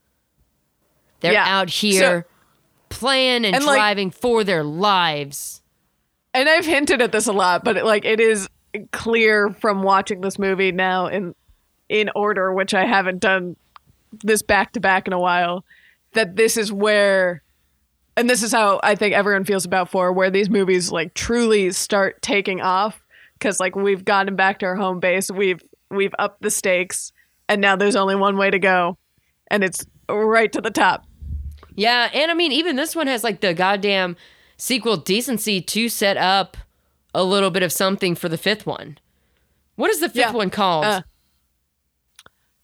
[1.20, 1.44] They're Yeah.
[1.46, 2.26] out here
[2.90, 5.59] playing and, And, like- driving for their lives.
[6.32, 8.48] And I've hinted at this a lot, but it, like it is
[8.92, 11.34] clear from watching this movie now in
[11.88, 13.56] in order, which I haven't done
[14.22, 15.64] this back to back in a while,
[16.12, 17.42] that this is where
[18.16, 21.72] and this is how I think everyone feels about four, where these movies like truly
[21.72, 23.02] start taking off.
[23.40, 27.12] Cause like we've gotten back to our home base, we've we've upped the stakes,
[27.48, 28.98] and now there's only one way to go.
[29.48, 31.06] And it's right to the top.
[31.74, 34.16] Yeah, and I mean, even this one has like the goddamn
[34.60, 36.56] sequel decency to set up
[37.14, 38.98] a little bit of something for the fifth one.
[39.76, 40.32] What is the fifth Yeah.
[40.32, 40.84] one called?
[40.84, 41.02] Uh,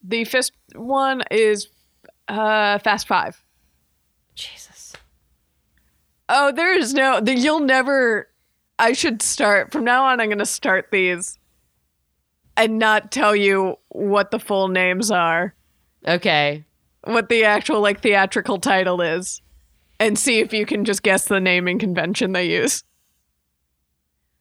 [0.02, 1.68] The fifth one is
[2.28, 3.42] uh Fast Five.
[4.34, 4.92] Jesus.
[6.28, 7.20] Oh, there is no.
[7.20, 8.28] The, you'll never.
[8.78, 10.20] I should start from now on.
[10.20, 11.38] I'm going to start these,
[12.56, 15.54] and not tell you what the full names are,
[16.06, 16.64] Okay.
[17.04, 19.40] what the actual like theatrical title is,
[20.00, 22.84] and see if you can just guess the naming convention they use.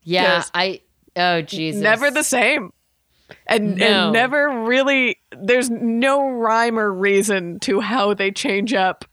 [0.03, 0.51] Yeah, Yes.
[0.53, 0.81] I.
[1.15, 1.81] Oh Jesus.
[1.81, 2.71] Never the same,
[3.47, 3.85] and No.
[4.05, 5.17] and never really.
[5.31, 9.05] There's no rhyme or reason to how they change up.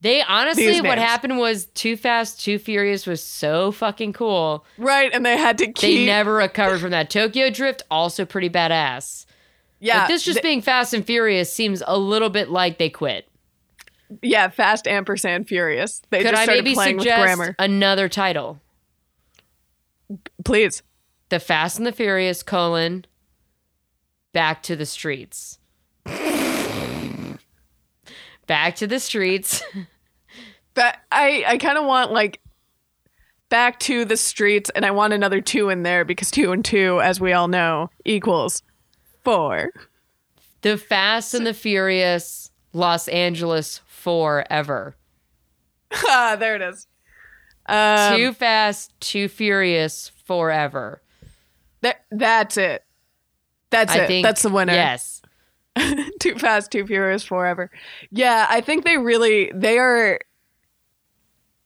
[0.00, 4.64] They honestly, what happened was Too Fast, Too Furious was so fucking cool.
[4.78, 7.10] Right, and they had to They never recovered from that.
[7.10, 9.26] Tokyo Drift also pretty badass.
[9.80, 12.88] yeah, but this just th- being Fast and Furious seems a little bit like they
[12.90, 13.28] quit.
[14.22, 16.02] Yeah, fast ampersand furious.
[16.10, 17.54] They Could just I started maybe playing with suggest grammar.
[17.58, 18.60] another title?
[20.44, 20.82] Please.
[21.28, 23.04] The Fast and the Furious colon
[24.32, 25.58] Back to the Streets.
[28.46, 29.62] Back to the streets.
[30.72, 32.40] But I, I kind of want like
[33.48, 37.00] back to the streets, and I want another two in there because two and two,
[37.00, 38.62] as we all know, equals
[39.24, 39.70] four.
[40.62, 44.96] The Fast and the Furious Los Angeles forever.
[45.92, 46.86] ah, there it is.
[47.66, 51.02] Um, too fast, too furious forever.
[51.82, 52.84] that, that's it.
[53.70, 54.06] That's I it.
[54.06, 54.72] think that's the winner.
[54.72, 55.20] Yes.
[56.20, 57.70] too fast, too furious, forever.
[58.10, 60.18] Yeah, I think they really they are.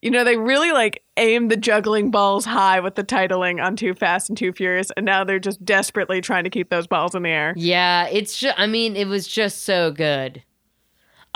[0.03, 3.95] You know, they really like aim the juggling balls high with the titling on Too
[3.95, 7.23] Fast and Too Furious, and now they're just desperately trying to keep those balls in
[7.23, 7.55] the air.
[7.57, 10.42] Yeah, it's just I mean, it was just so good.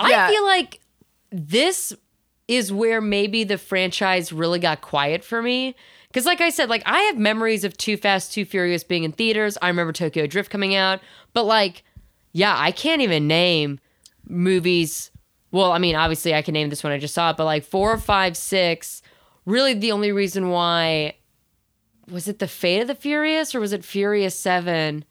[0.05, 0.27] Yeah.
[0.27, 0.81] I feel like
[1.31, 1.93] this
[2.47, 5.75] is where maybe the franchise really got quiet for me.
[6.13, 9.11] Cause like I said, like I have memories of Too Fast, Too Furious being in
[9.11, 9.57] theaters.
[9.61, 11.01] I remember Tokyo Drift coming out.
[11.33, 11.83] But like,
[12.31, 13.79] yeah, I can't even name
[14.27, 15.11] movies.
[15.51, 17.97] Well, I mean, obviously I can name this one I just saw but like four,
[17.97, 19.01] five, six.
[19.45, 21.15] Really the only reason why
[22.09, 25.03] was it the Fate of the Furious or was it Furious Seven?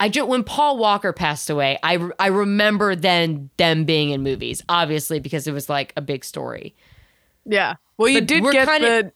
[0.00, 4.62] I just when Paul Walker passed away, I I remember then them being in movies,
[4.68, 6.74] obviously because it was like a big story.
[7.44, 7.74] Yeah.
[7.98, 9.12] Well, you But did get the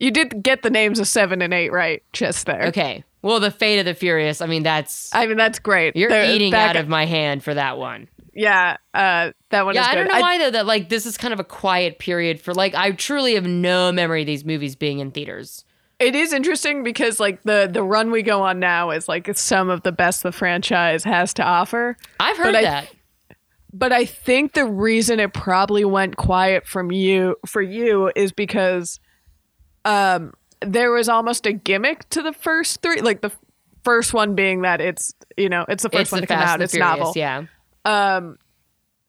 [0.00, 2.66] you did get the names of seven and eight right just there.
[2.66, 4.40] Okay, well, the Fate of the Furious.
[4.40, 5.96] I mean, that's I mean that's great.
[5.96, 8.08] you're They're eating out of my hand for that one.
[8.34, 8.76] yeah.
[8.94, 10.50] Uh, that one Yeah, is I don't know why though.
[10.50, 13.92] That like this is kind of a quiet period for like I truly have no
[13.92, 15.64] memory of these movies being in theaters.
[15.98, 19.68] It is interesting because like the the run we go on now is like some
[19.68, 21.96] of the best the franchise has to offer.
[22.20, 22.88] I've heard But I- that.
[23.72, 28.98] But I think the reason it probably went quiet from you for you is because
[29.84, 33.30] um there was almost a gimmick to the first three, like the
[33.84, 36.42] first one being that it's you know it's the first it's one the to come
[36.42, 36.98] out, it's Furious.
[36.98, 37.12] novel.
[37.14, 37.42] Yeah.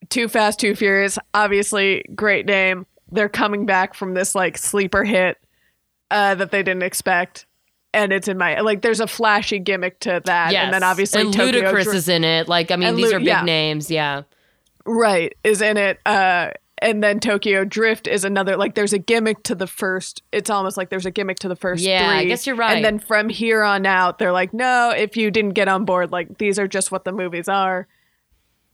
[0.10, 2.86] Too Fast, Too Furious, obviously great name.
[3.12, 5.38] They're coming back from this like sleeper hit
[6.12, 7.46] uh, that they didn't expect.
[7.94, 8.82] and it's in my like.
[8.82, 10.64] There's a flashy gimmick to that, Yes.
[10.66, 12.48] and then obviously and Tokyo Ludacris is in it.
[12.48, 13.44] Like, I mean, these Lu- are big yeah.
[13.44, 13.90] names.
[13.90, 14.24] Yeah.
[14.86, 16.00] right is in it.
[16.06, 18.76] Uh, and then Tokyo Drift is another like.
[18.76, 20.24] There's a gimmick to the first.
[20.32, 21.84] It's almost like there's a gimmick to the first.
[21.84, 22.76] Yeah, I guess you're right.
[22.76, 26.12] And then from here on out, they're like, no, if you didn't get on board,
[26.12, 27.88] like these are just what the movies are.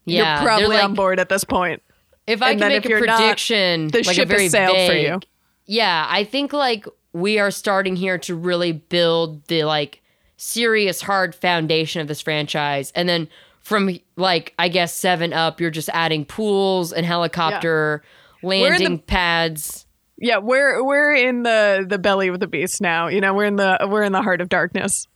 [0.05, 0.35] Yeah.
[0.39, 1.81] you're probably like, on board at this point.
[2.27, 4.51] If I and can make a you're not, prediction, The like a ship very has
[4.51, 5.19] sailed for you.
[5.65, 10.01] Yeah, I think like we are starting here to really build the like
[10.35, 12.91] serious hard foundation of this franchise.
[12.93, 13.29] And then
[13.61, 18.03] from like I guess 7 up you're just adding pools and helicopter
[18.41, 19.85] the- landing pads.
[20.17, 23.07] Yeah, we're we're in the the belly of the beast now.
[23.07, 25.07] You know, we're in the we're in the heart of darkness.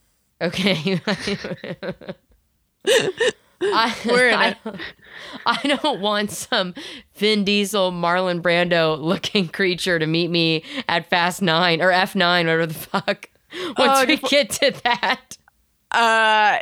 [0.42, 1.02] Okay.
[3.62, 4.76] I, We're in I, it.
[5.46, 6.74] I don't want some
[7.16, 12.46] Vin Diesel, Marlon Brando looking creature to meet me at Fast Nine or F Nine,
[12.48, 13.30] whatever the fuck.
[13.78, 15.38] Once Oh, we get to that.
[15.92, 16.60] Uh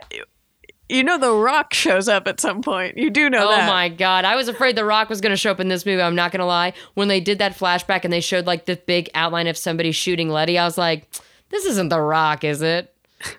[0.90, 2.98] you know the rock shows up at some point.
[2.98, 3.54] You do know that.
[3.54, 3.68] Oh that.
[3.70, 4.24] my god.
[4.24, 6.02] I was afraid The Rock was gonna show up in this movie.
[6.02, 6.74] I'm not gonna lie.
[6.94, 10.30] When they did that flashback and they showed like the big outline of somebody shooting
[10.30, 11.10] Letty, I was like,
[11.50, 12.94] this isn't The Rock, is it?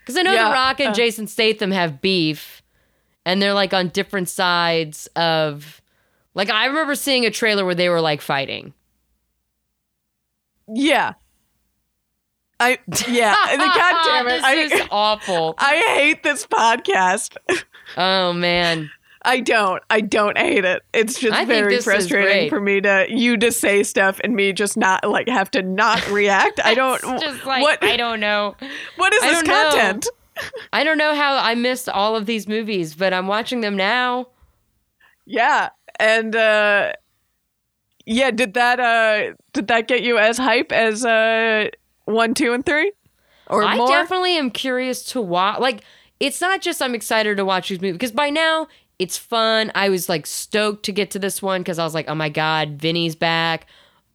[0.00, 0.94] Because I know Yeah, The Rock and uh.
[0.94, 2.57] Jason Statham have beef
[3.28, 5.82] and they're like on different sides of
[6.32, 8.72] like I remember seeing a trailer where they were like fighting.
[10.66, 11.12] Yeah.
[12.58, 13.34] I yeah.
[13.54, 14.30] God damn it.
[14.30, 15.54] this I is awful.
[15.58, 17.36] I hate this podcast.
[17.98, 18.90] Oh man.
[19.20, 19.82] I don't.
[19.90, 20.82] I don't hate it.
[20.94, 24.78] It's just I very frustrating for me to you to say stuff and me just
[24.78, 26.60] not like have to not react.
[26.64, 26.98] I don't.
[27.04, 28.56] It's just like what I don't know.
[28.96, 30.10] what is I this don't know.
[30.72, 34.28] I don't know how I missed all of these movies, but I'm watching them now.
[35.26, 36.92] Yeah, and uh
[38.06, 41.68] yeah, did that uh did that get you as hype as uh
[42.04, 42.92] one, two, and three,
[43.48, 43.88] or I more?
[43.88, 45.60] definitely am curious to watch.
[45.60, 45.84] Like,
[46.20, 49.70] it's not just I'm excited to watch these movies because by now it's fun.
[49.74, 52.30] I was like stoked to get to this one because I was like, oh my
[52.30, 53.66] god, Vinny's back,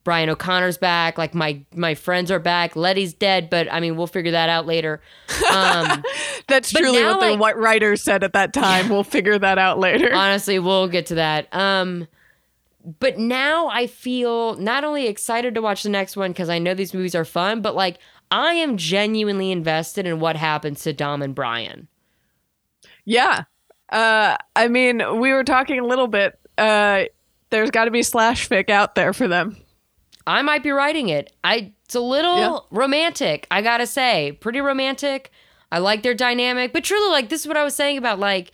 [0.03, 2.75] Brian O'Connor's back, like my my friends are back.
[2.75, 5.01] Letty's dead, but I mean we'll figure that out later.
[5.51, 6.03] Um,
[6.47, 8.89] That's truly now, what the like- white writers said at that time.
[8.89, 10.11] We'll figure that out later.
[10.13, 11.47] honestly, we'll get to that.
[11.55, 12.07] Um,
[12.99, 16.73] but now I feel not only excited to watch the next one because I know
[16.73, 17.97] these movies are fun, but like
[18.29, 21.87] I am genuinely invested in what happens to Dom and Brian.
[23.05, 23.43] yeah,
[23.89, 26.37] uh, I mean, we were talking a little bit.
[26.57, 27.03] Uh,
[27.51, 29.55] there's got to be slash fic out there for them.
[30.25, 31.31] I might be writing it.
[31.43, 32.57] I it's a little Yeah.
[32.71, 34.38] romantic, I gotta say.
[34.39, 35.31] Pretty romantic.
[35.71, 36.71] I like their dynamic.
[36.73, 38.51] But truly, like this is what I was saying about like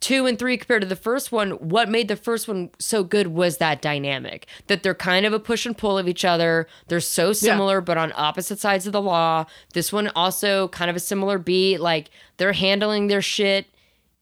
[0.00, 1.52] two and three compared to the first one.
[1.52, 4.46] What made the first one so good was that dynamic.
[4.66, 6.66] That they're kind of a push and pull of each other.
[6.88, 9.46] They're so similar, but on opposite sides of the law.
[9.74, 11.78] This one also kind of a similar beat.
[11.78, 13.66] Like they're handling their shit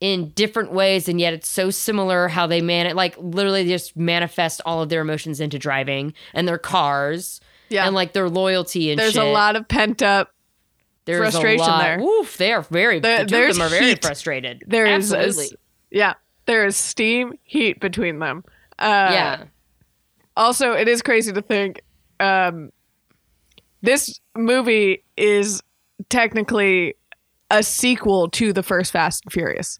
[0.00, 4.60] in different ways and yet it's so similar how they man like literally just manifest
[4.64, 7.84] all of their emotions into driving and their cars Yeah.
[7.86, 9.22] and like their loyalty and There's shit.
[9.22, 10.32] a lot of pent up.
[11.04, 11.82] There's frustration a lot.
[11.82, 12.00] there.
[12.00, 14.02] Oof, they are very There- the two of there's them are very heat.
[14.02, 14.64] frustrated.
[14.66, 15.58] There is, Absolutely.
[15.90, 16.14] yeah,
[16.46, 18.42] there is steam, heat between them.
[18.78, 19.44] Uh, yeah.
[20.36, 21.82] also it is crazy to think
[22.20, 22.70] um,
[23.82, 25.62] this movie is
[26.08, 26.94] technically
[27.50, 29.78] a sequel to the first Fast and Furious.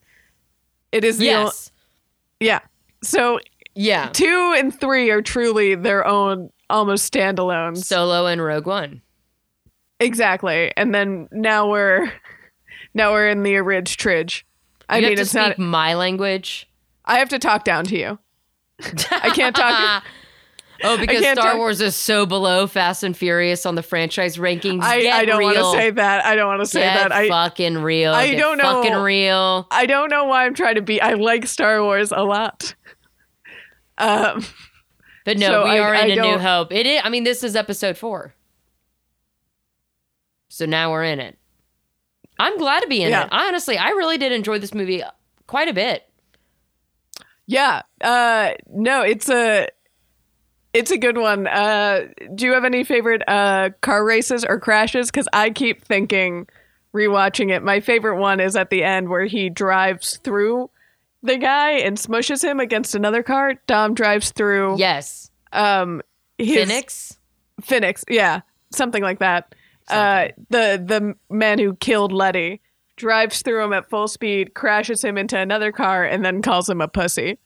[0.93, 1.73] It is the o- Yes.
[2.41, 2.61] yeah.
[3.03, 3.41] So
[3.75, 4.09] yeah.
[4.13, 7.79] two and three are truly their own almost standalones.
[7.85, 9.03] Solo and Rogue One.
[9.99, 10.73] exactly.
[10.77, 12.13] And then now we're
[12.95, 14.47] now we're in the Orig Tridge.
[14.89, 16.69] I You mean have to it's speak not my language.
[17.05, 18.19] I have to talk down to you.
[19.11, 20.03] I can't talk
[20.83, 24.83] Oh, because Star talk- Wars is so below Fast and Furious on the franchise rankings.
[24.83, 26.25] I, I don't want to say that.
[26.25, 27.13] I don't want to say Get that.
[27.13, 28.13] I fucking real.
[28.13, 28.83] I Get don't know.
[28.83, 29.67] Fucking real.
[29.71, 31.01] I don't know why I'm trying to be.
[31.01, 32.75] I like Star Wars a lot.
[33.99, 34.45] Um,
[35.27, 36.73] But no, So we are I in a New Hope.
[36.73, 37.01] It is.
[37.05, 38.35] I mean, this is episode four.
[40.49, 41.39] So now we're in it.
[42.39, 43.25] I'm glad to be in Yeah.
[43.25, 43.29] it.
[43.33, 45.03] Honestly, I really did enjoy this movie
[45.47, 46.09] quite a bit.
[47.47, 47.83] yeah.
[48.01, 49.69] Uh, no, it's a
[50.73, 51.47] it's a good one.
[51.47, 55.11] Uh, do you have any favorite uh, car races or crashes?
[55.11, 56.47] Because I keep thinking,
[56.95, 60.71] rewatching it, my favorite one is at the end where he drives through
[61.23, 63.55] the guy and smushes him against another car.
[63.67, 64.79] Dom drives through.
[64.79, 65.31] Yes.
[65.53, 66.03] Um,
[66.39, 67.19] his, Phoenix.
[67.61, 68.41] Phoenix, yeah,
[68.71, 69.55] something like that.
[69.89, 72.61] Uh, the the man who killed Letty
[72.97, 76.81] drives through him at full speed, crashes him into another car, and then calls him
[76.81, 77.39] a pussy.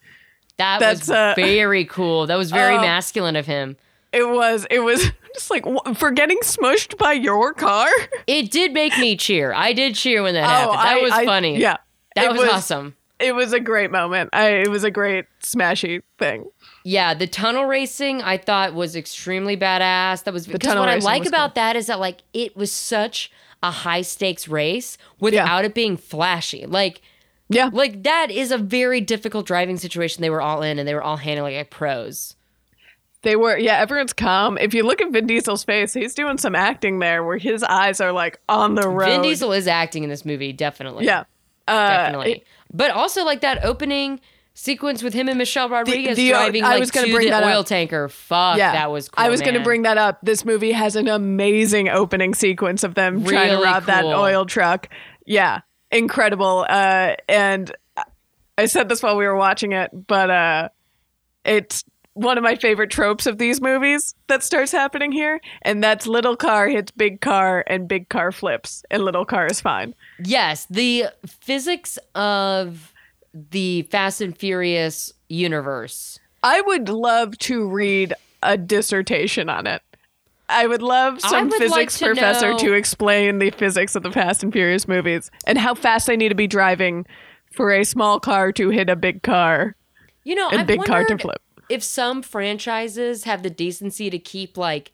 [0.58, 2.26] That That's, was uh, very cool.
[2.26, 2.80] That was very Oh.
[2.80, 3.76] masculine of him.
[4.12, 7.88] It was it was Just like wh- for getting smushed by your car.
[8.28, 9.52] It did make me cheer.
[9.52, 10.78] I did cheer when that happened.
[10.78, 11.58] That Oh, I- was I- funny.
[11.58, 11.78] Yeah,
[12.14, 12.94] That it was, awesome.
[13.18, 14.30] It was a great moment.
[14.32, 16.44] I, it was a great smashy thing.
[16.84, 20.22] Yeah, the tunnel racing I thought was extremely badass.
[20.24, 23.30] That was because what I like was about that is that like it was such
[23.62, 26.64] a high stakes race without it being flashy.
[26.66, 27.00] Like
[27.48, 30.94] Yeah, like that is a very difficult driving situation they were all in and they
[30.94, 32.36] were all handling like pros.
[33.22, 33.56] they were.
[33.58, 34.56] Yeah, everyone's calm.
[34.58, 38.00] If you look at Vin Diesel's face, he's doing some acting there where his eyes
[38.00, 39.06] are like on the road.
[39.08, 41.04] Vin Diesel is acting in this movie, definitely.
[41.06, 41.24] Yeah,
[41.68, 42.32] uh, Definitely.
[42.32, 44.20] it- but also like that opening
[44.54, 47.26] sequence with him and Michelle Rodriguez the- uh, driving I like was gonna to bring
[47.26, 47.66] the that oil up.
[47.66, 48.08] tanker.
[48.08, 49.24] Fuck, yeah, that was cool.
[49.24, 50.18] I was going to bring that up.
[50.22, 54.44] This movie has an amazing opening sequence of them trying to Really rob that oil
[54.46, 54.88] truck.
[55.26, 55.60] Yeah,
[55.94, 56.66] incredible.
[56.68, 57.72] Uh, and
[58.58, 60.68] I said this while we were watching it, but uh,
[61.44, 61.84] it's
[62.14, 66.36] one of my favorite tropes of these movies that starts happening here, and that's little
[66.36, 69.94] car hits big car, and big car flips, and little car is fine.
[70.24, 72.92] Yes, the physics of
[73.32, 76.20] the Fast and Furious universe.
[76.42, 79.82] I would love to read a dissertation on it.
[80.54, 84.02] I would love some would physics like to professor know- to explain the physics of
[84.02, 87.04] the Fast and Furious movies and how fast they need to be driving
[87.52, 89.76] for a small car to hit a big car
[90.24, 91.42] You know, and I've big car to flip.
[91.68, 94.92] if some franchises have the decency to keep like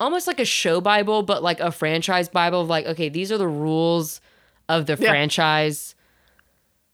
[0.00, 3.38] almost like a show bible, but like a franchise bible of like, okay, these are
[3.38, 4.20] the rules
[4.68, 5.10] of the Yeah.
[5.10, 5.94] franchise.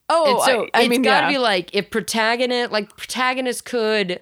[0.08, 1.32] Oh, and so I, I it's mean, got to yeah.
[1.32, 4.20] be like if protagonist, like protagonist could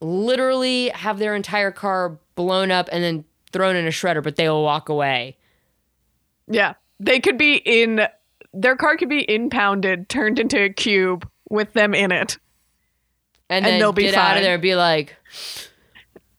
[0.00, 4.48] literally have their entire car blown up and then thrown in a shredder, but they
[4.48, 5.36] will walk away.
[6.46, 8.06] yeah, they could be in
[8.52, 12.38] their car could be impounded, turned into a cube with them in it.
[13.50, 14.36] and, And then they'll be get out fine.
[14.38, 15.14] of there and be like,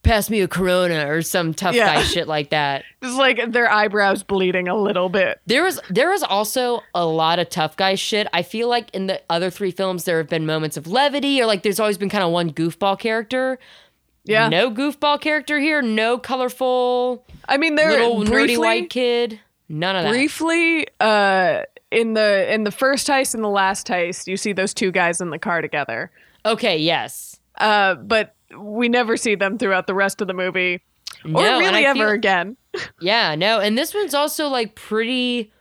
[0.10, 1.94] "Pass me a Corona" or some tough Yeah.
[1.96, 2.84] guy shit like that.
[3.02, 5.40] It's like their eyebrows bleeding a little bit.
[5.46, 8.28] There was there was also a lot of tough guy shit.
[8.34, 11.46] I feel like in the other three films there have been moments of levity or
[11.46, 13.58] like there's always been kind of one goofball character.
[14.26, 15.82] Yeah, No goofball character here.
[15.82, 19.40] No colorful I mean, they're little briefly, nerdy white kid.
[19.70, 20.10] None of that.
[20.10, 24.74] briefly uh in the in the first heist and the last heist you see those
[24.74, 26.12] two guys in the car together
[26.46, 26.78] Okay.
[26.80, 27.40] Yes.
[27.60, 30.82] uh but we never see them throughout the rest of the movie
[31.26, 32.58] or No, really ever feel- again
[33.02, 35.52] Yeah, no, and this one's also like pretty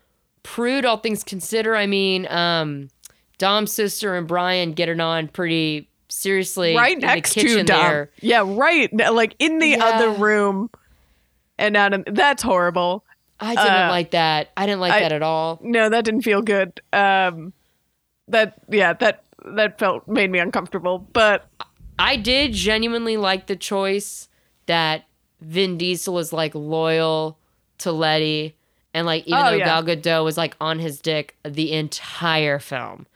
[0.42, 1.74] prude, all things consider.
[1.74, 2.88] I mean, um,
[3.38, 7.66] Dom's sister and Brian get it on pretty seriously right in the next to Dom
[7.66, 8.10] there.
[8.20, 9.84] yeah right like in the Yeah.
[9.84, 10.70] other room
[11.58, 13.04] and in, that's horrible
[13.38, 14.48] I didn't Uh, like that.
[14.56, 15.58] I didn't like I- that at all.
[15.62, 17.52] no that didn't feel good um
[18.28, 21.46] that yeah that that felt made me uncomfortable but
[21.98, 24.28] I did genuinely like the choice
[24.66, 25.04] that
[25.40, 27.38] Vin Diesel was like loyal
[27.78, 28.56] to Letty,
[28.94, 29.64] and like even Oh, though yeah.
[29.64, 33.06] Gal Gadot was like on his dick the entire film,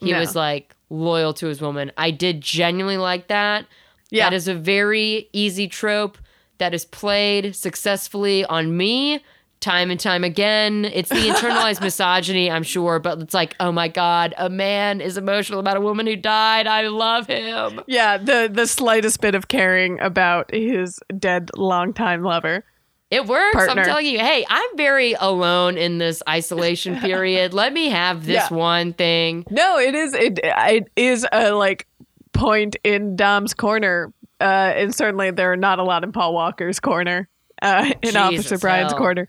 [0.00, 0.18] he Yeah.
[0.20, 1.92] was like loyal to his woman.
[1.96, 3.66] I did genuinely like that.
[4.10, 4.26] Yeah.
[4.28, 6.18] That is a very easy trope
[6.58, 9.20] that is played successfully on me
[9.62, 10.84] time and time again.
[10.84, 15.16] It's the internalized misogyny, I'm sure, but it's like, oh my God, a man is
[15.16, 16.66] emotional about a woman who died.
[16.66, 17.80] I love him.
[17.86, 22.64] yeah the the slightest bit of caring about his dead longtime lover
[23.10, 23.54] It works.
[23.56, 23.82] Partner.
[23.82, 24.18] I'm telling you.
[24.18, 27.54] Hey, I'm very alone in this isolation period.
[27.54, 28.54] Let me have this Yeah.
[28.56, 29.44] one thing.
[29.50, 31.86] No, it is it it is a like
[32.32, 34.12] point in Dom's corner.
[34.40, 37.28] Uh and certainly there are not a lot in Paul Walker's corner.
[37.60, 38.98] Uh in Officer Brian's hell.
[38.98, 39.28] corner.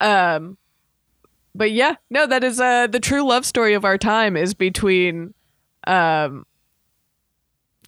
[0.00, 0.56] Um
[1.54, 5.34] but yeah, no, that is uh the true love story of our time is between
[5.86, 6.46] um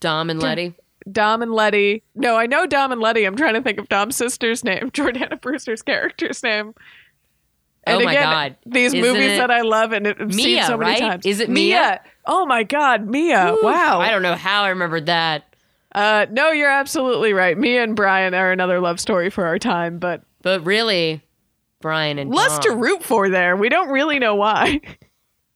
[0.00, 0.74] Dom and Letty.
[1.10, 2.02] Dom and Letty.
[2.14, 3.24] No, I know Dom and Letty.
[3.24, 6.74] I'm trying to think of Dom's sister's name, Jordana Brewster's character's name.
[7.86, 8.56] Oh my God.
[8.66, 11.00] These Isn't movies it that I love and have seen so many right?
[11.00, 11.24] times.
[11.24, 12.00] Is it Mia?
[12.24, 13.54] Oh my God, Mia!
[13.62, 14.00] wow.
[14.00, 15.54] I don't know how I remembered that.
[15.94, 17.56] Uh, no, you're absolutely right.
[17.56, 21.22] Mia and Brian are another love story for our time, but But really,
[21.80, 22.62] Brian and less Dom.
[22.62, 23.56] to root for there.
[23.56, 24.80] We don't really know why.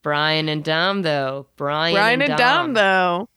[0.03, 1.47] Brian and Dom, though.
[1.57, 3.29] Brian, Brian and Dom, though,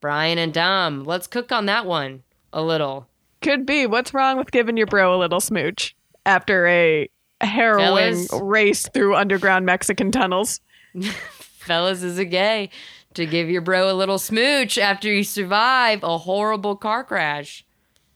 [0.00, 1.04] Brian and Dom.
[1.04, 2.22] Let's cook on that one
[2.52, 3.08] a little.
[3.42, 3.86] could be.
[3.86, 7.10] What's wrong with giving your bro a little smooch after a
[7.40, 8.42] harrowing Fellas?
[8.42, 10.60] race through underground Mexican tunnels?
[11.00, 12.70] Fellas, is it gay
[13.14, 17.64] to give your bro a little smooch after you survive a horrible car crash?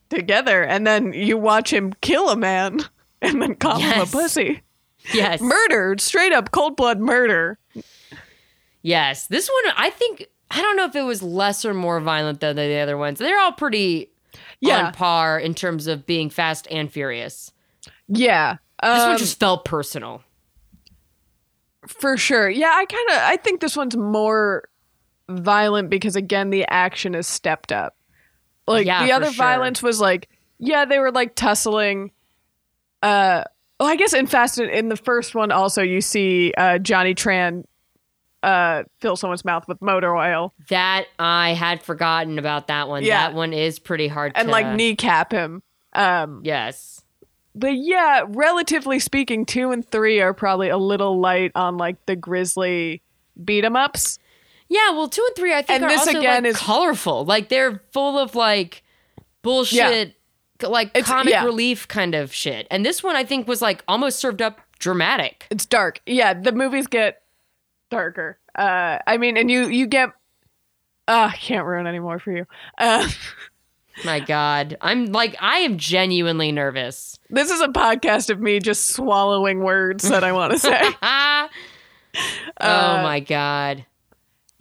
[0.08, 2.78] together and then you watch him kill a man
[3.22, 4.10] and then call him a Yes.
[4.12, 4.62] pussy.
[5.12, 5.40] Yes.
[5.40, 7.58] Murdered, straight up cold blood murder.
[8.82, 12.40] Yes, this one I think I don't know if it was less or more violent
[12.40, 13.18] than the other ones.
[13.18, 14.08] They're all pretty.
[14.60, 14.86] Yeah.
[14.86, 17.50] on par in terms of being fast and furious.
[18.06, 18.58] Yeah.
[18.82, 20.22] This Um, one just felt personal.
[21.86, 22.48] For sure.
[22.48, 24.68] Yeah, I kind of I think this one's more
[25.28, 27.96] violent because again the action is stepped up.
[28.68, 29.44] Like Yeah, the other sure.
[29.44, 32.12] violence was like yeah, they were like tussling
[33.02, 33.44] uh
[33.80, 37.14] well, I guess in Fast and in the first one also you see uh Johnny
[37.14, 37.64] Tran
[38.42, 43.04] uh fill someone's mouth with motor oil That I had forgotten about that one.
[43.04, 43.28] Yeah.
[43.28, 45.62] That one is pretty hard and to like kneecap him.
[45.92, 47.02] Um Yes.
[47.54, 52.16] but yeah, relatively speaking 2 and 3 are probably a little light on like the
[52.16, 53.02] grisly
[53.44, 54.18] beat 'em ups.
[54.68, 57.24] Yeah, well, two and three I think And are this also again like, is- colorful.
[57.26, 58.82] Like they're full of like
[59.42, 60.16] bullshit, c-
[60.62, 61.44] like It's- comic yeah.
[61.44, 62.66] relief kind of shit.
[62.70, 65.46] And this one I think was like almost served up dramatic.
[65.50, 66.00] It's dark.
[66.06, 67.22] Yeah, the movies get
[67.90, 68.38] darker.
[68.54, 70.10] Uh, I mean, and you you get.
[71.08, 72.46] Uh, I can't ruin any more for you.
[72.78, 73.08] Uh,
[74.04, 77.18] My God, I'm like I am genuinely nervous.
[77.28, 80.80] this is a podcast of me just swallowing words that I want to say.
[81.02, 81.48] Ah.
[82.60, 83.86] Uh, oh my God.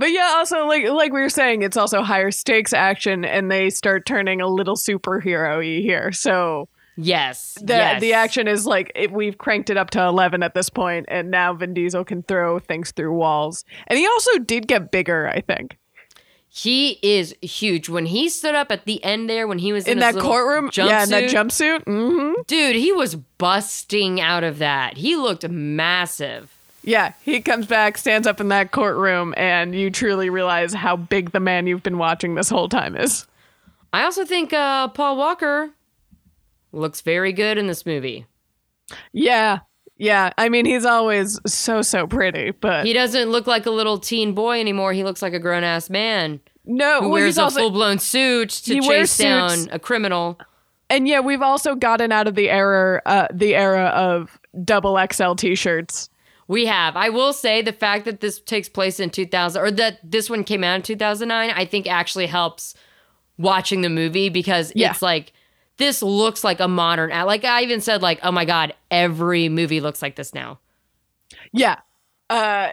[0.02, 3.70] But yeah, also like like we were saying, it's also higher stakes action, and they
[3.70, 6.12] start turning a little superhero-y here.
[6.12, 7.58] So Yes.
[7.62, 8.02] the yes.
[8.02, 11.32] the action is like it, we've cranked it up to eleven at this point, and
[11.32, 15.30] now Vin Diesel can throw things through walls, and he also did get bigger.
[15.30, 15.78] I think
[16.50, 17.88] He is huge.
[17.88, 20.70] When he stood up at the end there, when he was in, in that courtroom,
[20.74, 22.34] yeah, in that jumpsuit, jumpsuit.
[22.36, 24.98] hmm dude, he was busting out of that.
[24.98, 26.58] He looked massive.
[26.84, 31.32] Yeah, he comes back, stands up in that courtroom, and you truly realize how big
[31.32, 33.28] the man you've been watching this whole time is.
[33.94, 35.72] I also think uh, Paul Walker
[36.72, 38.26] looks very good in this movie.
[39.12, 39.60] Yeah,
[39.98, 40.32] yeah.
[40.38, 44.34] I mean, he's always so so pretty, but He doesn't look like a little teen
[44.34, 44.94] boy anymore.
[44.94, 48.00] He looks like a grown ass man no, who well, wears a also, full blown
[48.00, 50.40] suit to chase down a criminal.
[50.90, 55.34] and yeah, we've also gotten out of the era, uh, the era of double XL
[55.34, 56.10] t-shirts.
[56.48, 56.98] We have.
[56.98, 60.44] I will say the fact that this takes place in 2000 or that this one
[60.44, 62.74] came out in 2009, I think actually helps
[63.38, 64.92] watching the movie because Yeah.
[64.92, 65.34] it's like
[65.78, 69.80] this looks like a modern like I even said like oh my god every movie
[69.82, 70.60] looks like this now.
[71.54, 71.80] Yeah,
[72.30, 72.72] uh,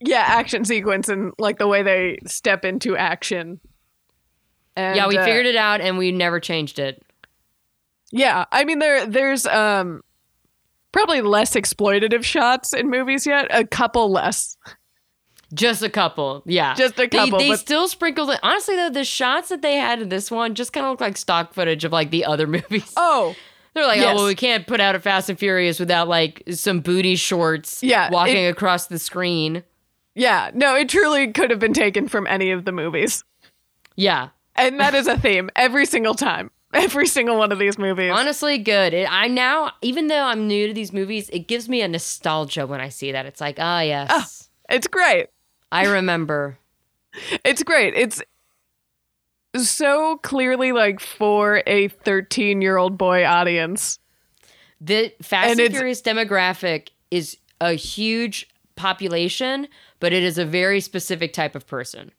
[0.00, 3.60] yeah, action sequence and like the way they step into action.
[4.76, 7.02] And, yeah, we uh, figured it out and we never changed it.
[8.12, 10.02] Yeah, I mean there there's um
[10.96, 13.46] probably less exploitative shots in movies yet.
[13.50, 14.56] A couple less.
[15.54, 16.74] Just a couple, yeah.
[16.74, 18.40] Just a They- couple, They, but- still sprinkled it.
[18.42, 21.16] Honestly, though, the shots that they had in this one just kind of look like
[21.16, 22.92] stock footage of like the other movies.
[22.96, 23.36] Oh,
[23.74, 24.12] They're like, oh, yes.
[24.12, 27.82] oh well, we can't put out a Fast and Furious without like some booty shorts.
[27.82, 29.62] Yeah, walking it- across the screen.
[30.14, 30.50] yeah.
[30.54, 33.22] No, it truly could have been taken from any of the movies.
[33.94, 36.50] Yeah, And that is a theme every single time.
[36.76, 38.12] Every single one of these movies.
[38.12, 38.92] honestly, good.
[38.94, 42.66] It, I now, even though I'm new to these movies, it gives me a nostalgia
[42.66, 43.26] when I see that.
[43.26, 45.28] It's like, ah, yes, It's great.
[45.72, 46.58] I remember.
[47.46, 47.94] It's great.
[47.94, 48.20] It's
[49.56, 53.98] so clearly like for a 13 year old boy audience.
[54.80, 59.68] The Fast And and, Furious demographic is a huge population,
[59.98, 62.12] but it is a very specific type of person.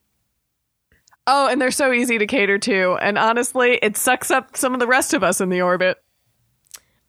[1.30, 2.96] Oh, and they're so easy to cater to.
[3.02, 6.02] And honestly, it sucks up some of the rest of us in the orbit.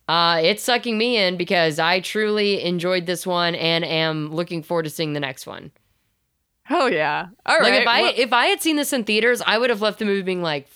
[0.09, 4.83] Uh, it's sucking me in because I truly enjoyed this one and am looking forward
[4.83, 5.71] to seeing the next one.
[6.63, 7.27] Hell yeah.
[7.45, 7.71] All right.
[7.71, 9.99] Like if I well- if I had seen this in theaters, I would have left
[9.99, 10.67] the movie being like,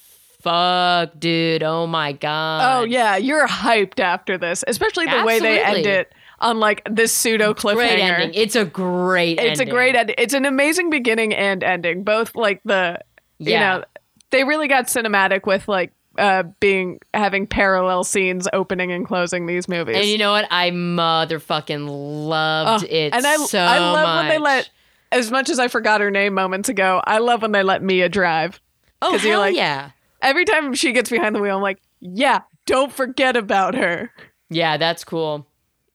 [0.41, 1.63] "Fuck, dude!
[1.63, 6.13] Oh my god!" Oh yeah, you're hyped after this, especially the way they end it
[6.39, 7.75] on like this pseudo cliffhanger.
[7.75, 8.33] great ending.
[8.33, 9.39] It's a great.
[9.39, 9.67] It's ending.
[9.67, 10.15] a great end.
[10.17, 12.03] It's an amazing beginning and ending.
[12.03, 12.99] Both like the
[13.45, 13.77] you Yeah.
[13.77, 13.83] know
[14.31, 19.67] they really got cinematic with like uh being having parallel scenes opening and closing these
[19.67, 19.95] movies.
[19.97, 20.47] And you know what?
[20.51, 24.43] I motherfucking loved Oh, it and I so I love when they much.
[24.45, 24.69] let
[25.11, 28.09] as much as I forgot her name moments ago, I love when they let Mia
[28.09, 28.59] drive.
[29.01, 29.91] Oh hell like- yeah,
[30.21, 34.09] Every time she gets behind the wheel, I'm like, yeah, don't forget about her.
[34.49, 35.45] yeah, that's cool.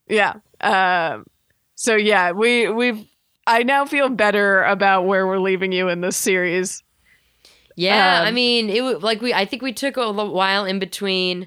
[0.08, 0.34] Yeah.
[0.60, 1.24] Um.
[1.74, 3.04] So yeah, we we've.
[3.46, 6.82] I now feel better about where we're leaving you in this series.
[7.78, 9.32] Yeah, I Um, mean, it wa- like we.
[9.32, 11.46] I think we took a little while in between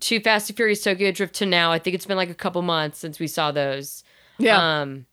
[0.00, 1.70] two Fast and Furious Tokyo Drift to now.
[1.70, 4.02] I think it's been like a couple months since we saw those.
[4.38, 4.80] Yeah.
[4.80, 5.06] Um,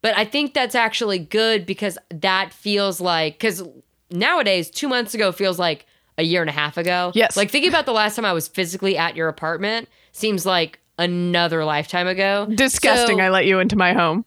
[0.00, 3.62] but I think that's actually good because that feels like because
[4.10, 5.84] nowadays two months ago feels like
[6.16, 7.12] a year and a half ago.
[7.14, 7.36] Yes.
[7.36, 11.64] Like thinking about the last time I was physically at your apartment seems like another
[11.66, 12.46] lifetime ago.
[12.54, 13.18] Disgusting.
[13.18, 14.24] So- I let you into my home.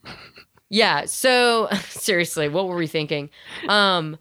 [0.70, 1.06] yeah.
[1.06, 3.32] So seriously, what were we thinking?
[3.68, 4.18] Um,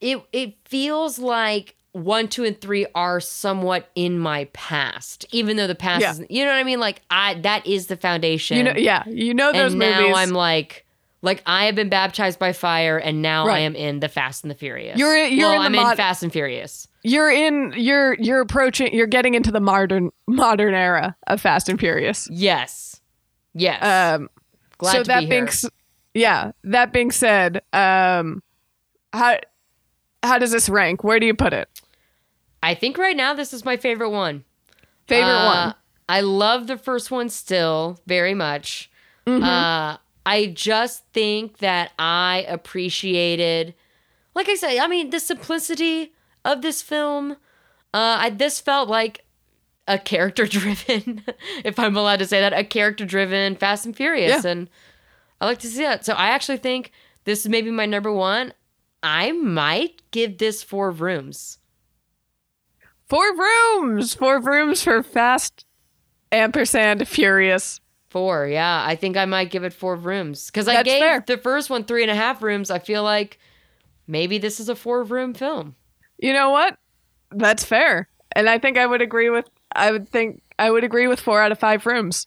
[0.00, 5.68] it it feels like one, two, and three are somewhat in my past, even though
[5.68, 6.10] the past Yeah.
[6.10, 6.30] isn't.
[6.30, 6.80] You know what I mean?
[6.80, 8.56] Like I, that is the foundation.
[8.56, 9.94] You know, yeah, you know those and movies.
[9.96, 10.84] now I'm like,
[11.22, 14.50] like I have been baptized by fire, and now I am in the Fast and
[14.50, 14.98] the Furious.
[14.98, 16.88] You're in- you're well, in the I'm mod- in Fast and Furious.
[17.04, 21.78] you're in you're you're approaching you're getting into the modern modern era of Fast and
[21.78, 22.28] Furious.
[22.30, 23.00] Yes,
[23.54, 23.80] yes.
[23.82, 24.28] Um
[24.78, 25.48] Glad so to that be being
[26.12, 28.42] yeah, that being said, um
[29.12, 29.38] how
[30.24, 31.04] how does this rank?
[31.04, 31.68] Where do you put it?
[32.62, 34.44] I think right now this is my favorite one.
[35.06, 35.74] Favorite Uh, one.
[36.08, 38.90] I love the first one still very much.
[39.26, 39.42] Mm-hmm.
[39.44, 39.96] Uh,
[40.26, 43.74] I just think that I appreciated,
[44.34, 46.12] like I said, I mean, the simplicity
[46.44, 47.32] of this film.
[47.92, 49.24] Uh, I, this felt like
[49.86, 51.22] a character driven,
[51.64, 54.44] if I'm allowed to say that, a character driven Fast and Furious.
[54.44, 54.50] Yeah.
[54.50, 54.70] And
[55.40, 56.04] I like to see that.
[56.04, 56.90] So I actually think
[57.24, 58.52] this is maybe my number one.
[59.04, 61.58] I might give this four rooms.
[63.06, 64.14] Four rooms.
[64.14, 65.66] Four rooms for Fast
[66.32, 67.80] ampersand Furious.
[68.08, 68.82] Four, yeah.
[68.86, 71.24] I think I might give it four rooms because I That's gave fair.
[71.26, 72.70] the first one three and a half rooms.
[72.70, 73.38] I feel like
[74.06, 75.74] maybe this is a four room film.
[76.18, 76.78] You know what?
[77.30, 78.08] That's fair.
[78.34, 81.42] And I think I would agree with I would think I would agree with 4
[81.42, 82.26] out of 5 rooms.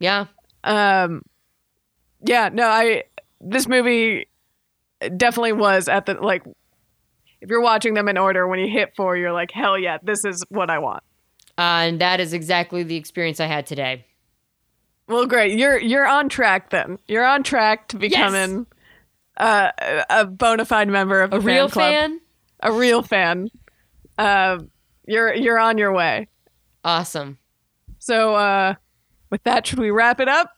[0.00, 0.26] Yeah,
[0.64, 1.22] Um
[2.26, 3.04] yeah, no, I
[3.40, 4.26] this movie
[5.16, 6.42] definitely was at the like
[7.40, 10.24] if you're watching them in order when you hit 4 you're like hell yeah, this
[10.24, 11.02] is what I want.
[11.58, 14.06] uh, and that is exactly the experience I had today.
[15.06, 15.58] Well, great.
[15.58, 16.98] You're you're on track then.
[17.06, 18.66] You're on track to becoming
[19.36, 19.70] uh,
[20.08, 22.20] a bona fide member of the A real fan fan,
[22.60, 23.48] A real fan.
[24.16, 24.70] Um
[25.06, 26.28] you're you're on your way.
[26.84, 27.36] awesome.
[27.98, 28.74] So uh
[29.30, 30.50] with that should we wrap it up?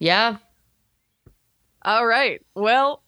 [0.00, 0.38] Yeah,
[1.82, 2.40] All right.
[2.54, 3.02] Well,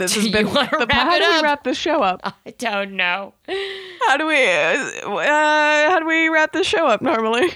[0.00, 0.46] this has been.
[0.46, 2.20] the, wrap how do we wrap this show up?
[2.46, 3.34] I don't know.
[4.06, 4.44] How do we?
[4.44, 7.52] Uh, how do we wrap this show up normally?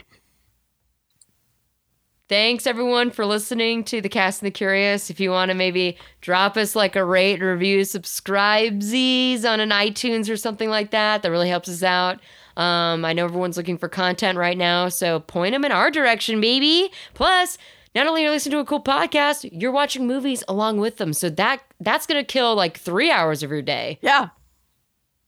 [2.29, 5.11] Thanks everyone for listening to the Cast and the Curious.
[5.11, 10.31] If you want to maybe drop us like a rate, review, subscribesies on an iTunes
[10.31, 12.21] or something like that, that really helps us out.
[12.57, 16.41] Um, I know everyone's looking for content right now, so point them in our direction,
[16.41, 16.91] baby.
[17.13, 17.59] Plus,
[17.95, 21.13] not only are you listening to a cool podcast, you're watching movies along with them,
[21.13, 24.29] so that that's gonna kill like three hours of your day, Yeah,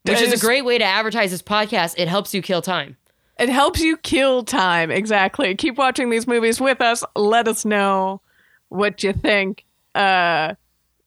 [0.05, 1.95] which is Is- a great way to advertise this podcast.
[1.99, 2.97] It helps you kill time.
[3.39, 4.91] it helps you kill time.
[4.91, 5.55] Exactly.
[5.55, 7.05] Keep watching these movies with us.
[7.15, 8.23] Let us know
[8.71, 9.65] what you think.
[9.95, 10.55] Uh,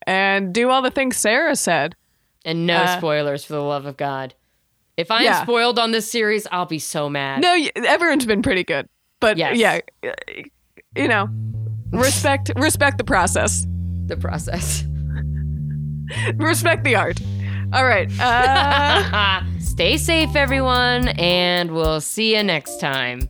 [0.06, 1.96] and do all the things Sarah said.
[2.46, 4.36] And no Uh, spoilers for the love of God.
[4.96, 5.42] If I'm Yeah.
[5.44, 7.42] spoiled on this series, I'll be so mad.
[7.42, 8.88] No, everyone's been pretty good,
[9.20, 9.58] but Yes.
[9.58, 9.80] yeah,
[10.96, 11.30] you know,
[11.92, 13.66] respect respect the process,
[14.06, 14.84] The process.
[16.36, 17.20] respect the art.
[17.74, 18.10] All right.
[18.20, 23.30] Uh, Stay safe, everyone, and we'll see you next time.